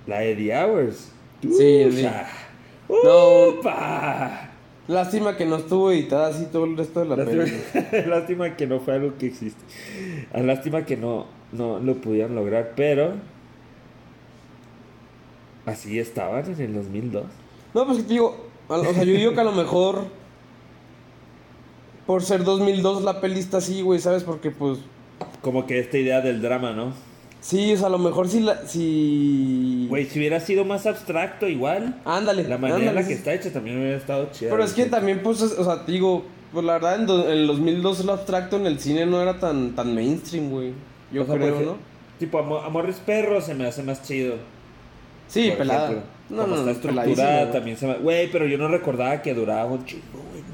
[0.06, 1.12] La The Hours.
[1.42, 2.26] Sí, Ucha.
[2.88, 3.48] No.
[3.48, 4.50] Upa.
[4.88, 7.38] Lástima que no estuvo editada así todo el resto de la peli.
[7.38, 9.60] Lástima, lástima que no fue algo que existe.
[10.32, 13.12] Ah, Lástima que no, no lo pudieron lograr, pero
[15.66, 17.24] así estaban en el 2002.
[17.72, 18.36] No, pues te digo,
[18.66, 20.06] o sea, yo digo que a lo mejor
[22.06, 24.24] por ser 2002 la peli está así, güey, ¿sabes?
[24.24, 24.78] Porque pues
[25.42, 26.92] Como que esta idea del drama, ¿no?
[27.40, 31.48] Sí, o sea, a lo mejor si la si Güey, si hubiera sido más abstracto
[31.48, 34.50] igual, ándale, la manera en la que está hecha también hubiera estado chida.
[34.50, 37.38] Pero es que también pues, es- o sea, digo, pues la verdad en, do- en
[37.38, 40.72] el 2002 lo abstracto en el cine no era tan tan mainstream, güey.
[41.12, 41.76] Yo O sea, creo, ¿no?
[42.18, 44.34] Tipo, Amo- Amores Perros se me hace más chido.
[45.28, 45.84] Sí, por pelada.
[45.90, 46.04] ejemplo.
[46.28, 47.94] No, Como no, está no, estructurada también se me...
[47.94, 50.44] Güey, pero yo no recordaba que duraba un chingo, güey.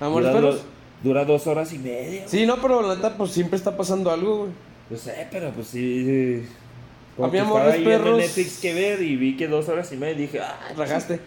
[0.00, 0.54] Amores perros.
[0.56, 0.64] dos-
[1.02, 2.22] dura dos horas y media.
[2.28, 4.50] Sí, no, pero la neta, pues siempre está pasando algo, güey.
[4.94, 6.42] Yo sé, pero pues sí.
[7.18, 9.90] A mí, que Amores estaba ahí Perros- Netflix que ver y vi que dos horas
[9.92, 11.20] y media y dije, ah, Rajaste.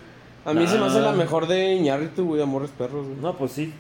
[0.46, 1.06] A mí se me hace No.
[1.06, 3.18] la mejor de Iñárritu, güey, Amores Perros, güey.
[3.22, 3.74] no, pues sí.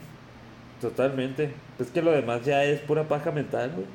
[0.81, 1.51] Totalmente.
[1.79, 3.85] Es que lo demás ya es pura paja mental, güey.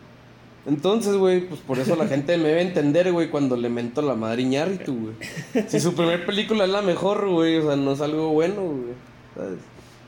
[0.67, 4.15] Entonces, güey, pues por eso la gente me debe entender, güey, cuando le mento la
[4.15, 5.65] madre Iñárritu, güey.
[5.69, 8.95] Si su primer película es la mejor, güey, o sea, no es algo bueno, güey.
[9.35, 9.59] ¿Sabes?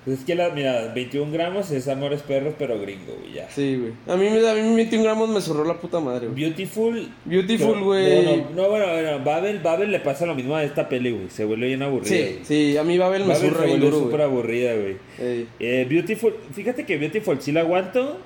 [0.04, 3.48] Pues es que la, mira, 21 gramos es Amores Perros, pero gringo, güey, ya.
[3.48, 3.92] Sí, güey.
[4.06, 6.40] A mí, a mí 21 gramos me zurró la puta madre, güey.
[6.42, 7.08] Beautiful.
[7.24, 8.24] Beautiful, güey.
[8.24, 11.30] No, no, no, bueno, bueno, Babel, Babel le pasa lo mismo a esta peli, güey.
[11.30, 12.08] Se vuelve bien aburrida.
[12.08, 12.38] Sí, güey.
[12.44, 14.96] sí, a mí Babel me Babel zurra se vuelve súper aburrida, güey.
[15.18, 15.48] Ey.
[15.58, 18.18] Eh, Beautiful, fíjate que Beautiful sí la aguanto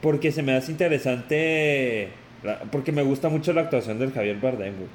[0.00, 2.08] porque se me hace interesante,
[2.72, 4.88] porque me gusta mucho la actuación del Javier Bardem, güey.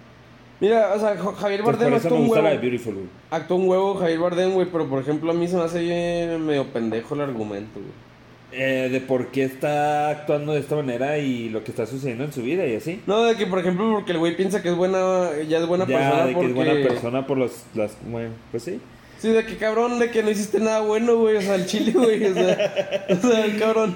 [0.60, 2.48] Mira, o sea, Javier Bardem actuó un huevo.
[2.62, 3.08] Beautiful, güey.
[3.30, 6.46] Actuó un huevo Javier Bardem, güey, pero por ejemplo a mí se me hace bien
[6.46, 8.08] medio pendejo el argumento, güey.
[8.54, 12.32] Eh, de por qué está actuando de esta manera y lo que está sucediendo en
[12.32, 13.02] su vida y así.
[13.06, 15.86] No, de que por ejemplo porque el güey piensa que es buena, ya es buena
[15.86, 16.54] ya, persona de porque...
[16.54, 18.80] que es buena persona por los, las, bueno, pues sí.
[19.20, 21.92] Sí, de que cabrón, de que no hiciste nada bueno, güey, o sea, el chile,
[21.92, 23.96] güey, o sea, o sea, el cabrón.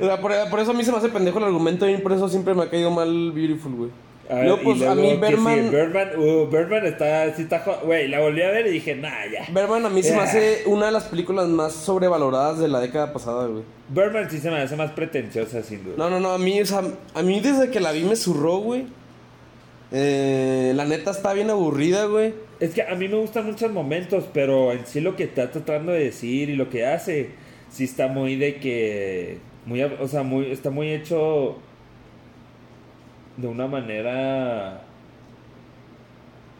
[0.00, 2.12] O sea, por, por eso a mí se me hace pendejo el argumento y por
[2.12, 3.90] eso siempre me ha caído mal Beautiful, güey.
[4.32, 7.62] A ver, Luego, y pues, a mí sí, Berman- Birdman, uh, Birdman está, sí está,
[7.84, 9.44] güey, la volví a ver y dije, nah, ya.
[9.52, 10.24] Berman a mí se me Yeah.
[10.24, 13.62] hace una de las películas más sobrevaloradas de la década pasada, güey.
[13.90, 15.94] Birdman sí se me hace más pretenciosa, sin duda.
[15.98, 16.82] No, no, no, a mí, o sea,
[17.14, 18.86] a mí desde que la vi me zurró, güey.
[19.92, 22.32] Eh, la neta está bien aburrida, güey.
[22.60, 25.92] Es que a mí me gustan muchos momentos, pero en sí lo que está tratando
[25.92, 27.30] de decir y lo que hace,
[27.70, 31.58] sí está muy de que, muy, o sea, muy, está muy hecho
[33.36, 34.82] de una manera,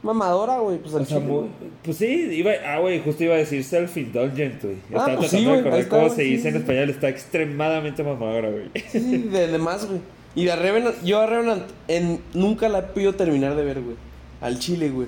[0.03, 1.49] Mamadora, güey, pues al o sea, muy,
[1.85, 4.75] pues sí, iba, ah, güey, justo iba a decir self-indulgent, güey.
[4.95, 6.55] Ah, Estaba pues sí, tratando güey, de acordar ahí está, cómo se sí, dice en
[6.55, 6.61] sí.
[6.61, 8.71] español, está extremadamente mamadora, güey.
[8.89, 10.01] Sí, de, de más, güey.
[10.35, 13.97] Y de Revenant, yo a Revenant en, nunca la he podido terminar de ver, güey.
[14.41, 15.07] Al chile, güey.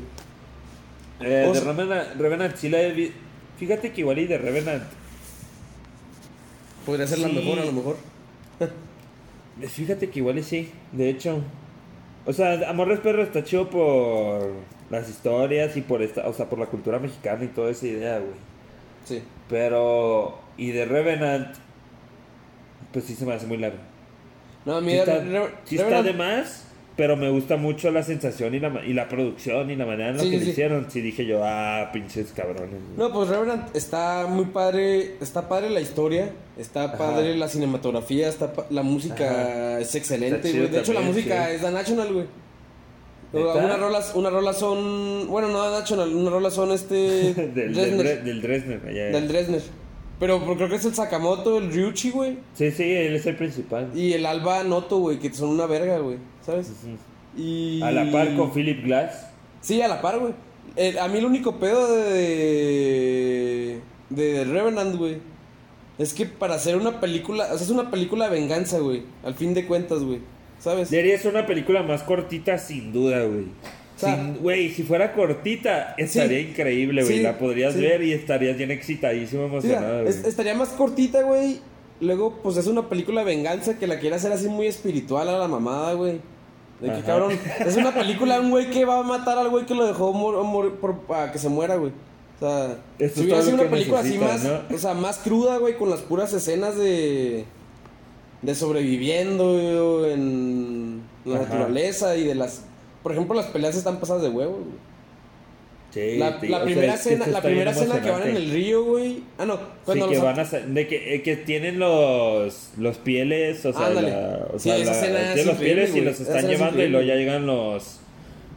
[1.21, 3.13] Eh, de sea- Revenant, Revenant sí la he vi-
[3.59, 4.83] Fíjate que igual y de Revenant
[6.87, 7.97] Podría ser la mejor, a lo mejor.
[9.63, 11.43] Fíjate que igual sí, de hecho.
[12.27, 14.51] O sea, Amores Perro está chido por
[14.91, 18.19] las historias y por esta, o sea, por la cultura mexicana y toda esa idea,
[18.19, 18.33] güey.
[19.05, 19.23] Sí.
[19.49, 21.55] Pero, y de Revenant,
[22.93, 23.79] pues sí se me hace muy largo.
[24.65, 26.64] No, a mí Sí está, Re- está Revenant- de más,
[26.97, 30.17] pero me gusta mucho la sensación y la, y la producción y la manera en
[30.19, 30.87] la Sí, que sí, lo hicieron.
[30.91, 32.81] Sí dije yo, ah, pinches cabrones.
[32.97, 36.99] No, pues Revenant está muy padre, está padre la historia, está Ajá.
[36.99, 39.81] padre la cinematografía, está pa- la música Ajá.
[39.81, 40.69] es excelente, güey.
[40.69, 41.55] De hecho la música sí.
[41.57, 42.27] es da National, güey.
[43.33, 46.95] Unas rolas, unas rolas son, bueno, no da National, unas rolas son este
[47.35, 48.81] del, del, Dresner, Dre- del Dresner.
[48.89, 49.05] allá.
[49.07, 49.63] del Dresner.
[50.21, 53.35] Pero pero creo que es el Sakamoto, el Ryuchi, güey, Sí, sí, él es el
[53.35, 53.91] principal.
[53.97, 56.71] y el Alba Noto, güey, que son una verga, güey, ¿sabes?
[57.37, 59.27] Y A la par con Philip Glass.
[59.61, 60.33] Sí, a la par, güey.
[60.77, 63.81] El- a mí el único pedo de,
[64.11, 65.19] de, de Revenant, güey,
[65.99, 69.35] es que para hacer una película, o sea, es una película de venganza, güey, al
[69.35, 70.21] fin de cuentas, güey,
[70.59, 70.91] ¿sabes?
[70.91, 73.45] Debería ser una película más cortita, sin duda, güey.
[73.97, 76.49] O sea- Güey, si fuera cortita, estaría Sí.
[76.51, 77.19] increíble, güey.
[77.19, 77.81] Sí, La podrías sí.
[77.81, 80.09] ver y estarías bien excitadísimo, emocionado, güey.
[80.09, 81.61] es- estaría más cortita, güey.
[82.01, 85.39] Luego, pues es una película de venganza que la quiere hacer así muy espiritual a
[85.39, 86.21] la mamada, güey.
[86.81, 87.03] De que Ajá.
[87.07, 89.87] cabrón, es una película de un güey que va a matar al güey que lo
[89.87, 90.13] dejó
[91.07, 91.93] para que se muera, güey.
[92.37, 94.45] O sea, Esto si hubiera sido una película así más,
[94.75, 97.45] o sea, más cruda, güey, con las puras escenas de
[98.43, 101.45] de sobreviviendo en la Ajá.
[101.45, 102.63] naturaleza y de las,
[103.03, 104.94] por ejemplo, las peleas están pasadas de huevo, güey.
[105.95, 108.51] Sí, La, sí, la o sea, primera esto la primera escena que van en el
[108.51, 109.23] río, güey.
[109.39, 112.71] Ah, no, Sí, cuando que los van a sa- de que, eh, que tienen los
[112.79, 116.47] los pieles, o sea, la- o sea, la- es los pieles y los están es
[116.51, 118.01] llevando y luego ya llegan los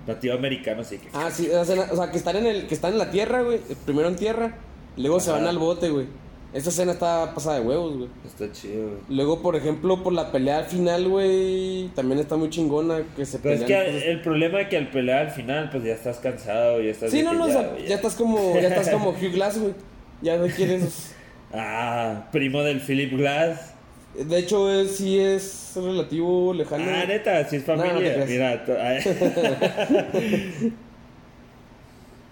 [0.07, 1.61] nativos americanos y que Ah, sí, esa
[1.91, 4.55] o sea, que están en el que están en la tierra, güey, primero en tierra,
[4.97, 6.07] luego se van al bote, güey.
[6.53, 8.09] Esa escena está pasada de huevos, güey.
[8.25, 8.97] está chido, güey.
[9.09, 13.37] Luego, por ejemplo, por la pelea al final, güey, también está muy chingona que se
[13.39, 15.93] Pero es pelean que cosas- el problema es que al pelear al final, pues ya
[15.93, 18.67] estás cansado, ya estás Sí, no, no, o ya, sea, güey, ya estás como ya
[18.69, 19.73] estás como Hugh Glass, güey.
[20.21, 21.13] Ya no quieres
[21.53, 23.73] Ah, primo del Philip Glass.
[24.17, 26.83] De hecho, es, sí es relativo lejano.
[26.89, 28.13] Ah, neta, si es No, no familia.
[28.25, 28.29] creas.
[28.29, 28.63] Mira.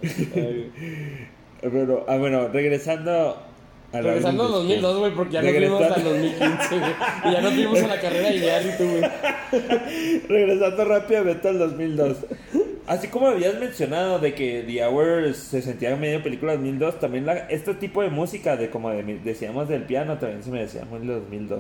[1.62, 3.38] Pero, ah, bueno, regresando
[4.04, 6.92] Regresando al luz, 2002, güey, porque ya no Regresando- fuimos al 2015, güey.
[7.26, 9.02] Y ya no fuimos a la carrera de Iñárritu, güey.
[10.28, 12.18] Regresando rápidamente al 2002.
[12.88, 17.34] Así como habías mencionado de que The Hours se sentía medio película 2002, también la,
[17.50, 21.00] este tipo de música, de como de- decíamos del piano, también se me decía muy
[21.00, 21.60] de 2002.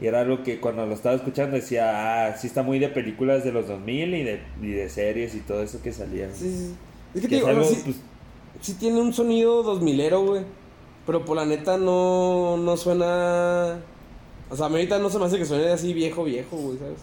[0.00, 3.42] Y era algo que cuando lo estaba escuchando decía, ah, sí está muy de películas
[3.42, 6.30] de los 2000 y de, y de series y todo eso que salían.
[6.32, 6.74] Sí, sí.
[7.16, 7.96] Es que, Que te es digo, o sea, algo, sí, pues,
[8.60, 10.42] sí tiene un sonido dos milero, güey.
[11.08, 13.78] Pero por la neta no, no suena.
[14.50, 16.78] O sea, a mí ahorita no se me hace que suene así viejo, viejo, güey,
[16.78, 16.98] ¿sabes?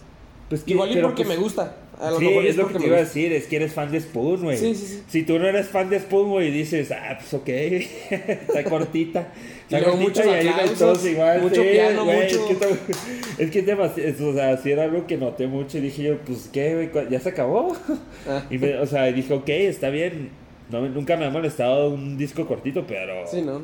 [0.48, 1.76] pues que- Igual y porque pues, me gusta.
[2.00, 3.92] A lo sí, mejor es lo que te iba a decir, es que eres fan
[3.92, 4.58] de Spoon, güey.
[4.58, 5.04] Sí, sí, sí.
[5.08, 7.48] Si tú no eres fan de Spoon, güey, y dices, ah, pues ok,
[8.12, 9.30] está cortita.
[9.70, 11.42] Y Está luego cortita muchos y ahí aplausos, todos igual.
[11.42, 12.94] mucho sí, piano, güey, mucho- Es que,
[13.46, 16.18] es que es demasiado, o sea, sí era algo que noté mucho y dije yo,
[16.20, 17.76] pues qué, güey, ¿cu- ya se acabó.
[18.30, 20.30] Ah, Y me- o sea, dije, ok, está bien.
[20.70, 23.62] No, nunca me ha molestado un disco cortito, pero sí, ¿no?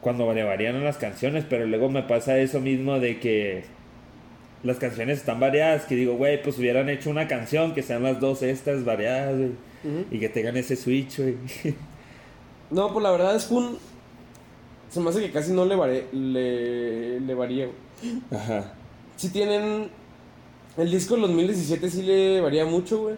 [0.00, 3.64] Cuando le varían las canciones, pero luego me pasa eso mismo de que
[4.62, 8.20] las canciones están variadas, que digo, güey, pues hubieran hecho una canción que sean las
[8.20, 9.50] dos estas variadas, güey,
[10.10, 11.36] y que tengan ese switch, güey.
[12.70, 13.78] No, pues la verdad es Spoon.
[14.90, 17.68] Se me hace que casi no le, varía le, le varía.
[18.30, 18.74] Ajá.
[19.16, 19.88] Sí tienen.
[20.76, 23.14] El disco del 2017 sí le varía mucho, güey.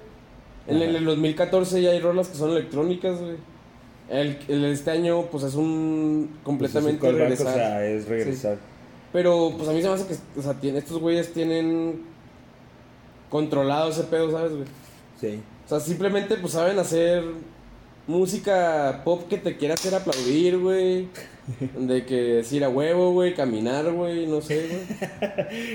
[0.69, 0.99] En el, Ajá.
[0.99, 3.37] el 2014 ya hay rolas que son electrónicas, güey.
[4.11, 6.39] El, el de este año, pues es un.
[6.43, 7.47] completamente Pues es regresar.
[7.47, 8.59] O sea, es regresar.
[9.13, 10.39] Pero, pues a mí se me hace que.
[10.39, 12.03] O sea, tiene, estos güeyes tienen.
[13.31, 14.65] controlado ese pedo, ¿sabes, güey?
[15.21, 15.41] Sí.
[15.65, 17.23] O sea, simplemente, pues saben hacer.
[18.07, 21.09] Música pop que te quiera hacer aplaudir, güey.
[21.77, 25.31] De que decir a huevo, güey, caminar, güey, no sé, güey.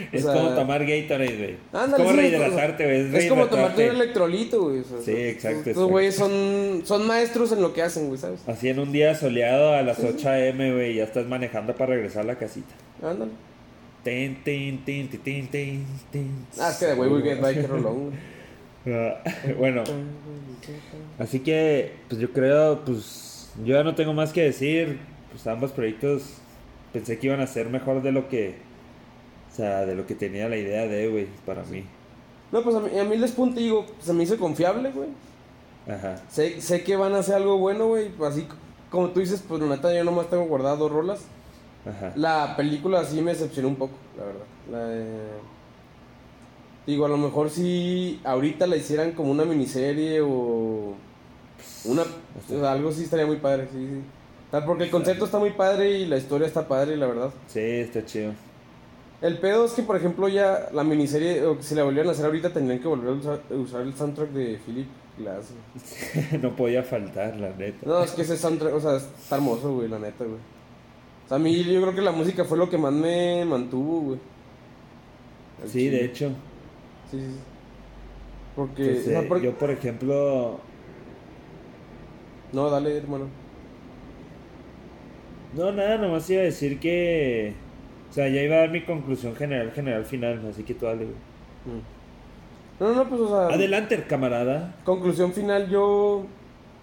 [0.12, 1.58] Es sea, como tomar Gatorade, güey.
[1.74, 3.00] Ándale, es como rehidratarte, güey.
[3.02, 4.80] Es, Es como tomarte un electrolito, güey.
[4.80, 8.40] o sea, Sí, exacto, Estos güeyes son, son maestros en lo que hacen, güey, ¿sabes?
[8.48, 12.24] Así en un día soleado a las 8 a.m., güey, ya estás manejando para regresar
[12.24, 12.74] a la casita.
[13.04, 13.32] Ándale.
[14.04, 16.46] Tin, tin, tin, tin, tin, tin.
[16.60, 18.35] Ah, es que de güey, güey, get bike, rolón, güey.
[18.88, 19.24] Ah,
[19.58, 19.84] bueno,
[21.20, 25.00] así que, pues yo creo, pues yo ya no tengo más que decir.
[25.32, 26.36] Pues ambos proyectos
[26.94, 28.56] pensé que iban a ser mejor de lo que,
[29.52, 31.84] o sea, de lo que tenía la idea de, güey, para mí.
[32.52, 35.10] No, pues a mí, a mí les punto digo, se me hizo confiable, güey.
[35.88, 36.22] Ajá.
[36.30, 38.12] Sé, sé que van a hacer algo bueno, güey.
[38.26, 38.48] Así
[38.90, 41.22] como tú dices, pues neta yo nomás tengo guardado dos rolas.
[41.86, 42.14] Ajá.
[42.16, 44.46] La película sí me decepcionó un poco, la verdad.
[44.72, 45.55] La de-
[46.86, 50.94] Digo, a lo mejor si ahorita la hicieran como una miniserie o
[51.86, 54.02] una o sea, algo sí estaría muy padre, sí, sí.
[54.52, 57.32] Tal, porque el concepto está muy padre y la historia está padre, la verdad.
[57.48, 58.34] Sí, está chido.
[59.22, 62.12] El pedo es que, por ejemplo, ya la miniserie, o que si la volvieran a
[62.12, 65.52] hacer ahorita, tendrían que volver a usar, usar el soundtrack de Philip Glass.
[65.52, 66.42] güey.
[66.42, 67.88] no podía faltar, la neta.
[67.88, 70.38] No, es que ese soundtrack, o sea, está hermoso, güey, la neta, güey.
[71.26, 74.02] O sea, a mí yo creo que la música fue lo que más me mantuvo,
[74.02, 74.20] güey.
[75.66, 76.32] Sí, de hecho.
[77.10, 77.40] Sí, sí.
[78.56, 80.60] Porque, pues, o sea, eh, por- yo, por ejemplo,
[82.52, 83.28] No, dale, hermano.
[85.54, 87.54] no, nada, nomás iba a decir que,
[88.10, 91.06] o sea, ya iba a dar mi conclusión general, general, final, así que tú dale,
[91.06, 91.18] güey.
[91.66, 91.82] Mm.
[92.80, 93.56] No, no, pues, o sea...
[93.56, 94.76] Adelante, camarada.
[94.84, 96.26] Conclusión final, yo...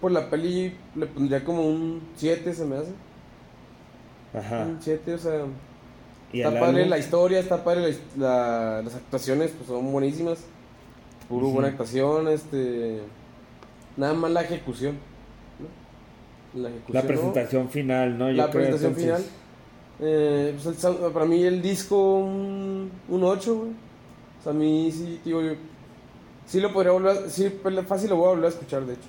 [0.01, 2.91] Por la peli le pondría como un 7, se me hace.
[4.33, 4.65] Ajá.
[4.65, 5.45] Un 7, o sea...
[6.33, 10.39] Y está padre álbum, la historia, está padre la las actuaciones, pues son buenísimas.
[11.29, 13.01] Puro buena actuación, este.
[13.95, 14.97] Nada más la ejecución.
[15.59, 16.61] ¿no?
[16.61, 16.95] La ejecución.
[16.95, 17.07] la ¿no?
[17.07, 18.31] presentación final, ¿no?
[18.31, 19.23] Yo La creo, presentación final.
[19.99, 23.69] Eh, pues el para mí el disco un, un 8, güey.
[23.69, 25.53] O sea, a mí sí, tío, yo,
[26.47, 28.93] sí lo podría volver a, sí, pues, fácil lo voy a volver a escuchar, de
[28.93, 29.07] hecho.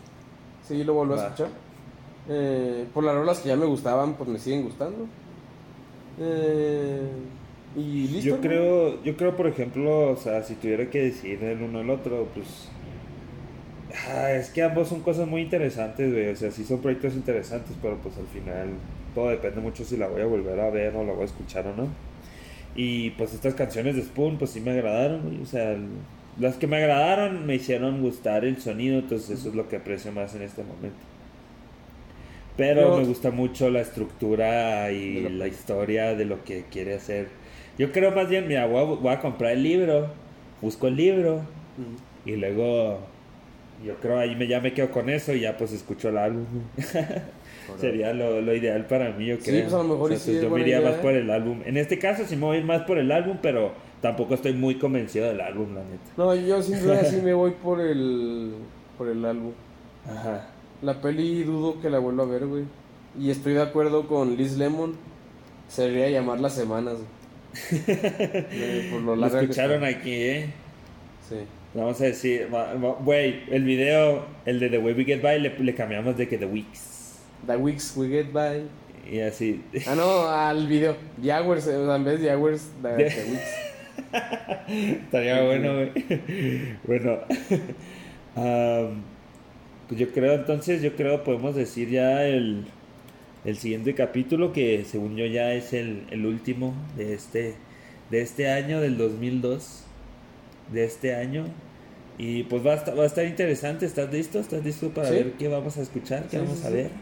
[0.68, 1.49] Sí, lo vuelvo a escuchar.
[2.29, 5.07] Eh, por las rolas que ya me gustaban, pues me siguen gustando.
[6.20, 7.08] Eh,
[7.76, 8.36] y listo.
[8.36, 11.90] Yo creo, yo creo, por ejemplo, o sea, si tuviera que decidir el uno el
[11.90, 12.68] otro, pues...
[14.08, 16.28] ah, es que ambos son cosas muy interesantes, güey.
[16.28, 18.68] O sea, sí son proyectos interesantes, pero pues al final
[19.14, 21.66] todo depende mucho si la voy a volver a ver o la voy a escuchar
[21.66, 21.88] o no.
[22.76, 25.42] Y pues estas canciones de Spoon, pues sí me agradaron, güey.
[25.42, 25.76] O sea,
[26.38, 30.12] las que me agradaron me hicieron gustar el sonido, entonces eso es lo que aprecio
[30.12, 30.96] más en este momento.
[32.57, 37.28] Pero Yo- me gusta mucho la estructura y la- historia de lo que quiere hacer.
[37.78, 40.07] Yo creo más bien, mira, voy a, voy a comprar el libro,
[40.62, 41.38] busco el libro
[41.76, 42.28] Mm.
[42.28, 43.00] y luego
[43.84, 46.44] yo creo ahí me, ya me quedo con eso y ya pues escucho el álbum.
[47.80, 49.62] Sería lo, lo ideal para mí, yo Sí, creo.
[49.62, 51.02] pues, a lo mejor y sí pues, es yo me iría idea, más ¿eh?
[51.02, 51.61] por el álbum.
[51.64, 54.52] En este caso sí me voy a ir más por el álbum, pero tampoco estoy
[54.52, 56.05] muy convencido del álbum, la neta.
[56.16, 58.52] No, yo sin duda sí me voy por el,
[58.98, 59.52] por el álbum.
[60.07, 60.46] Ajá.
[60.83, 62.64] La peli dudo que la vuelva a ver, güey.
[63.18, 64.97] Y estoy de acuerdo con Liz Lemon.
[65.68, 67.14] Se debería llamar Las Semanas, güey.
[68.91, 70.51] Por lo larga escucharon aquí, ¿eh?
[71.29, 71.37] Sí.
[71.72, 72.49] Vamos a decir,
[73.01, 76.39] güey, el video, el de The Way We Get By, le, le cambiamos de que
[76.39, 77.18] The Weeks.
[77.47, 78.62] The weeks we get by.
[79.11, 79.62] Y así.
[79.87, 80.97] Ah, no, al video.
[81.20, 83.64] The hours, en vez de hours, the, weeks.
[85.05, 85.91] Estaría bueno, güey.
[86.85, 87.18] Bueno.
[88.37, 89.03] am,
[89.89, 92.66] pues yo creo entonces, yo creo podemos decir ya el,
[93.45, 97.57] el siguiente capítulo que según yo ya es el, el último de este,
[98.11, 99.87] de este año, del 2002.
[100.72, 101.55] De este año.
[102.18, 103.87] Y pues va a estar, va a estar interesante.
[103.87, 104.39] ¿Estás listo?
[104.41, 105.14] ¿Estás listo para Sí.
[105.14, 106.28] ver qué vamos a escuchar?
[106.30, 106.93] ¿Qué Sí, vamos sí, a ver?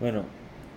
[0.00, 0.26] Bueno,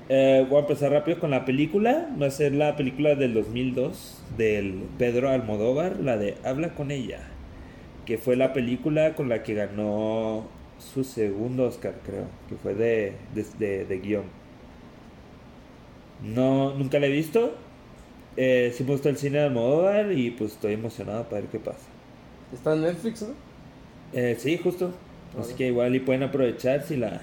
[0.09, 2.15] eh, voy a empezar rápido con la película.
[2.21, 7.37] Va a ser la película del 2002 del Pedro Almodóvar, la de Habla con ella,
[8.05, 10.54] que fue la película con la que ganó
[10.93, 14.23] su segundo Oscar, creo, que fue de, de, de- de guion.
[16.23, 17.55] No, nunca la he visto.
[18.37, 21.87] Eh, sí me el cine de Almodóvar y pues estoy emocionado para ver qué pasa.
[22.53, 23.29] Está en Netflix, ¿no?
[24.13, 24.93] Eh, sí, justo.
[25.37, 25.55] Así Vale.
[25.55, 27.21] que igual y pueden aprovechar si la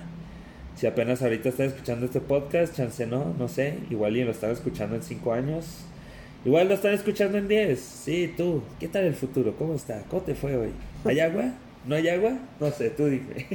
[0.74, 4.50] si apenas ahorita están escuchando este podcast, chance no, no sé, igual y lo están
[4.50, 5.84] escuchando en 5 años.
[6.44, 7.78] Igual lo están escuchando en 10.
[7.80, 9.54] Sí, tú, ¿qué tal el futuro?
[9.56, 10.02] ¿Cómo está?
[10.08, 10.70] ¿Cómo te fue hoy?
[11.04, 11.52] ¿Hay agua?
[11.84, 12.38] ¿No hay agua?
[12.60, 13.46] No sé, tú dime.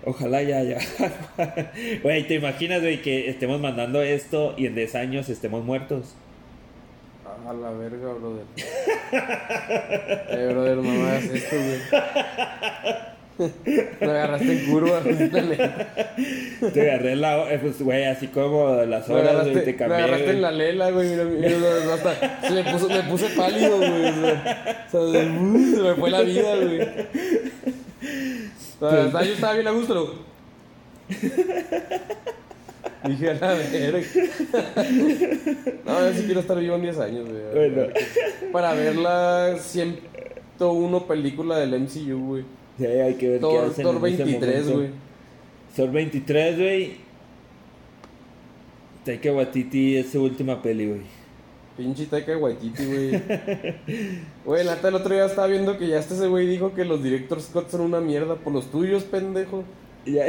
[0.04, 1.70] Ojalá ya haya agua.
[2.02, 6.16] Güey, ¿te imaginas, güey, que estemos mandando esto y en 10 años estemos muertos?
[7.46, 8.44] A la verga, brother.
[9.12, 13.17] eh, brother, hagas esto, güey.
[14.00, 15.00] Me agarraste en curva.
[16.72, 19.76] Te agarré la, eh, pues, güey, así como las Me horas, agarraste, güey, te me
[19.78, 19.96] cambié.
[19.98, 20.36] agarraste güey.
[20.36, 21.08] en la lela, güey.
[21.08, 21.50] Mira, mira,
[21.84, 23.90] no, hasta se me, puso, me puse pálido, güey.
[24.08, 26.80] O sea, o sea, de- uh, se me fue la vida, güey.
[28.80, 30.14] O sea, hasta yo estaba bien a gusto,
[31.08, 31.28] pero...
[33.04, 34.00] Dije a la verga.
[35.84, 37.70] No, yo sí quiero estar vivo en 10 años, güey.
[37.70, 37.92] Bueno.
[38.52, 42.44] Para ver la 101 película del MCU, güey.
[42.78, 44.74] Sí, hay que ver qué hacen Thor en ese 23, momento.
[44.78, 44.90] güey.
[45.76, 46.92] Thor 23, güey.
[49.04, 51.00] Taika Waititi es su última peli, güey.
[51.76, 53.22] Pinche Taika Waititi, güey.
[54.44, 56.84] Güey, la neta el otro día estaba viendo que ya este ese güey dijo que
[56.84, 59.64] los directors Scott son una mierda por los tuyos, pendejo.
[60.04, 60.26] Ya.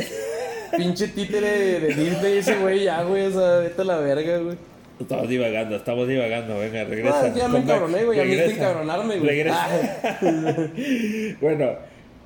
[0.77, 4.57] Pinche títere de Disney ese güey, ya, güey, o sea, vete a la verga, güey.
[4.99, 6.59] Estamos divagando, estamos divagando.
[6.59, 7.25] Venga, regresa.
[7.25, 8.61] Ah, ya me encabroné, güey, a mí está regresa.
[8.69, 9.29] encabronarme, güey.
[9.29, 9.67] Regresa.
[10.03, 10.19] Ah.
[11.41, 11.71] bueno,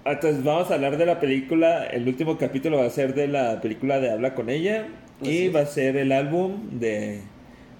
[0.05, 1.85] entonces vamos a hablar de la película.
[1.85, 4.87] El último capítulo va a ser de la película de Habla con ella.
[5.21, 7.21] Así Y va a ser el álbum de,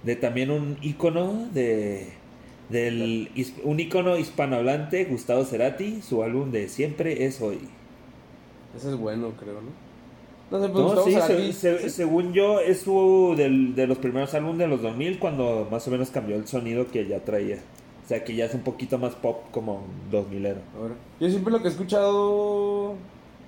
[0.02, 2.08] de también un ícono de
[2.70, 3.30] del
[3.62, 7.60] un ícono hispanohablante, Gustavo Cerati, su álbum de Siempre es hoy.
[8.76, 9.70] Ese es bueno, creo, ¿no?
[10.50, 14.58] No sé, pues No, sí, se- según yo, es su del- de los primeros álbumes
[14.58, 17.58] de los 2000 cuando más o menos cambió el sonido que ya traía.
[18.04, 20.60] O sea, que ya es un poquito más pop como 2000 ero.
[20.78, 22.90] Ahora, Yo siempre lo que he escuchado.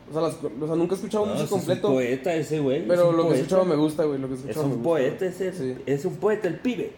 [0.09, 1.89] O sea, las- o sea nunca he escuchado No, ese es un completo.
[1.89, 2.79] poeta ese güey.
[2.79, 4.19] es Pero lo que he escuchado me gusta, güey.
[4.19, 4.89] Lo que he Es escuchado me un gusta.
[4.89, 5.53] poeta ese.
[5.53, 5.75] Sí.
[5.85, 6.93] Es un poeta el pibe.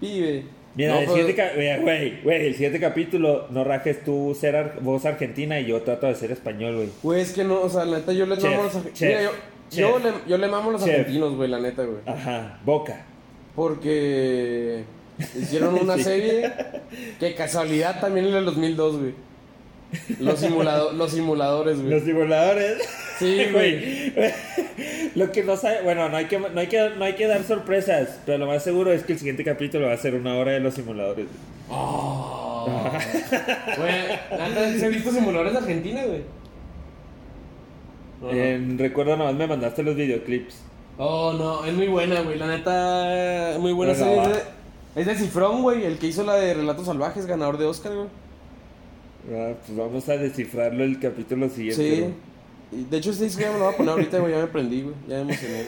[0.00, 0.44] Pibe.
[0.76, 4.78] Mira, No, el pero- siguiente güey, güey, el siguiente capítulo no rajes tú ser ar-
[4.80, 6.88] voz argentina y yo trato de ser español, güey.
[7.02, 9.22] Güey, es que no, o sea, la neta, yo le Chef, mamo a los argentinos.
[9.72, 10.90] yo, yo, le, yo le mamo a los Chef.
[11.00, 11.98] argentinos, güey, la neta, güey.
[12.06, 13.04] Ajá, boca.
[13.56, 14.84] Porque
[15.40, 16.04] hicieron una Sí.
[16.04, 16.52] serie
[17.18, 19.14] que casualidad también en el 2002, güey.
[20.20, 21.90] Los, simulado- los simuladores, güey.
[21.90, 22.78] Los simuladores.
[23.18, 24.12] Sí, güey.
[25.14, 27.42] Lo que no sabe, bueno, no hay que no hay que no hay que dar
[27.44, 30.52] sorpresas, pero lo más seguro es que el siguiente capítulo va a ser una hora
[30.52, 31.26] de los simuladores.
[31.68, 32.66] Oh.
[33.76, 36.22] Güey, ¿se ha visto simuladores de Argentina, güey?
[38.20, 38.78] No, no.
[38.78, 40.62] Recuerdo nomás me mandaste los videoclips.
[40.98, 42.38] Oh, no, es muy buena, güey.
[42.38, 44.20] La neta, muy buena serie.
[44.96, 48.08] Es de, Cifrón, güey, el que hizo la de Relatos Salvajes, ganador de Oscar, güey.
[49.32, 51.82] Ah, pues vamos a descifrarlo el capítulo siguiente.
[51.94, 52.00] Sí.
[52.00, 52.30] güey.
[52.72, 54.32] Y de hecho, este disco ya me lo voy a poner ahorita, güey.
[54.32, 54.94] Ya me prendí, güey.
[55.08, 55.64] Ya me emocioné.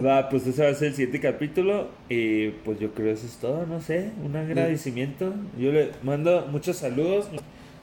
[0.04, 1.88] Va, pues ese va a ser el siguiente capítulo.
[2.08, 4.10] Y pues yo creo eso es todo, no sé.
[4.24, 5.32] Un agradecimiento.
[5.56, 7.26] Yo le mando muchos saludos.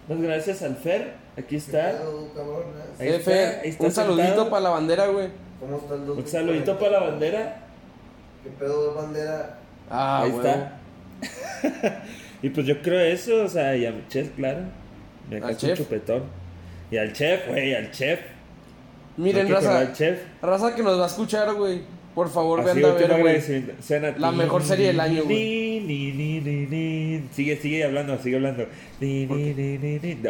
[0.07, 1.13] Muchas gracias al Fer.
[1.37, 1.99] Aquí está.
[1.99, 2.99] pedo, cabrones?
[2.99, 5.29] Ahí Eh, está, Fer, ahí está un saludito para la bandera, güey.
[5.61, 6.31] ¿Cómo está el Un 2040?
[6.31, 7.57] saludito para la bandera.
[8.43, 9.59] ¿Qué pedo, bandera?
[9.89, 10.79] Ah, Ahí está.
[12.43, 14.59] Y pues yo creo eso, o sea, y a mi chef, claro.
[15.29, 15.77] Me ¿Al dejaste un chef?
[15.79, 16.23] chupetón.
[16.91, 18.19] Y al chef, güey, al chef.
[19.15, 19.79] Miren, raza.
[19.79, 20.19] al chef.
[20.41, 21.81] Raza que nos va a escuchar, güey.
[22.13, 23.63] Por favor, Así, vean a ver, güey.
[24.17, 25.79] La mejor serie del año, güey.
[27.31, 28.65] Sigue, sigue hablando, sigue hablando.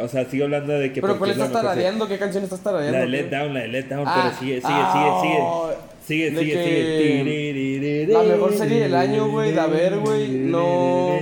[0.02, 1.02] O sea, sigue hablando de que.
[1.02, 2.08] Pero ¿cuál estás tarareando?
[2.08, 3.00] ¿Qué canción estás tarareando?
[3.00, 3.10] La de?
[3.10, 5.73] Let Down, la de Let Down, Ah, pero sigue, sigue, ah, sigue, sigue.
[6.06, 8.08] Sigue, de sigue, sigue.
[8.14, 11.18] la mejor serie del año, güey, de haber, güey, no,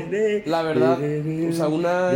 [0.45, 0.97] la verdad,
[1.49, 2.11] o sea, una,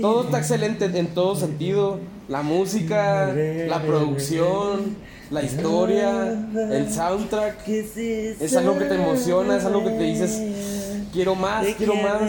[0.00, 4.96] todo está excelente en todo sentido, la música, la producción,
[5.30, 10.38] la historia, el soundtrack, es algo que te emociona, es algo que te dices,
[11.12, 12.22] quiero más, quiero más.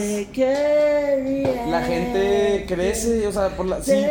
[1.70, 4.04] La gente crece, o sea, por la, sí,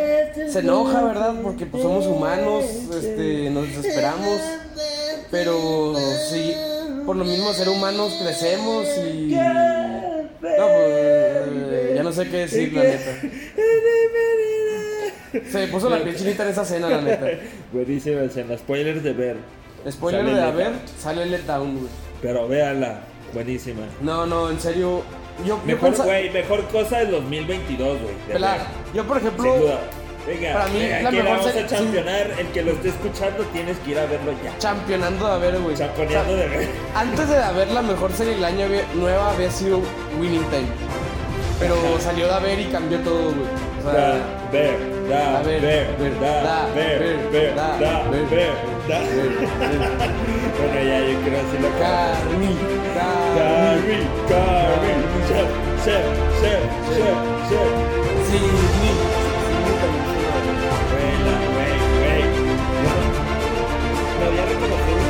[0.49, 1.35] se enoja, ¿verdad?
[1.41, 2.65] Porque pues somos humanos,
[2.95, 4.39] este, nos desesperamos,
[5.29, 5.95] pero
[6.29, 6.53] sí,
[7.05, 9.35] por lo mismo ser humanos crecemos y...
[10.41, 13.11] No, pues, ya no sé qué decir, la neta.
[15.49, 17.25] Se me puso la piel chinita en esa escena, la neta.
[17.71, 18.57] Buenísima escena.
[18.57, 19.37] Spoilers de ver.
[19.89, 21.89] Spoiler Sale de haber, sale Let Down, güey.
[22.21, 23.01] Pero véanla.
[23.33, 23.81] Buenísima.
[24.01, 25.01] No, no, en serio.
[25.39, 28.15] Yo, yo Mejor, pensa- güey, mejor cosa del 2022, güey.
[28.93, 29.79] Yo, por ejemplo, Sin duda.
[30.27, 32.31] Venga, para mí, venga, la mejor vamos a championar.
[32.37, 34.55] El que lo esté escuchando tienes que ir a verlo ya.
[34.59, 35.75] championando de haber, güey.
[35.75, 36.69] Champoneando O sea, de ver.
[36.93, 39.81] Antes de haber la mejor serie del año nueva había sido
[40.19, 40.67] Winning Time.
[41.59, 44.21] Pero salió de haber y cambió todo, güey verdad,
[44.51, 49.01] verdad, verdad, verdad, verdad.
[50.57, 51.69] Bueno, ya yo creo así lo
[53.35, 54.93] Carry, carry,
[55.27, 55.49] chef,
[55.83, 56.05] chef,
[56.41, 57.17] chef, chef,
[57.49, 57.71] chef.
[58.29, 58.89] Sí, sí.
[60.91, 62.23] Buena, wey, wey.
[64.19, 65.01] No había reconocido.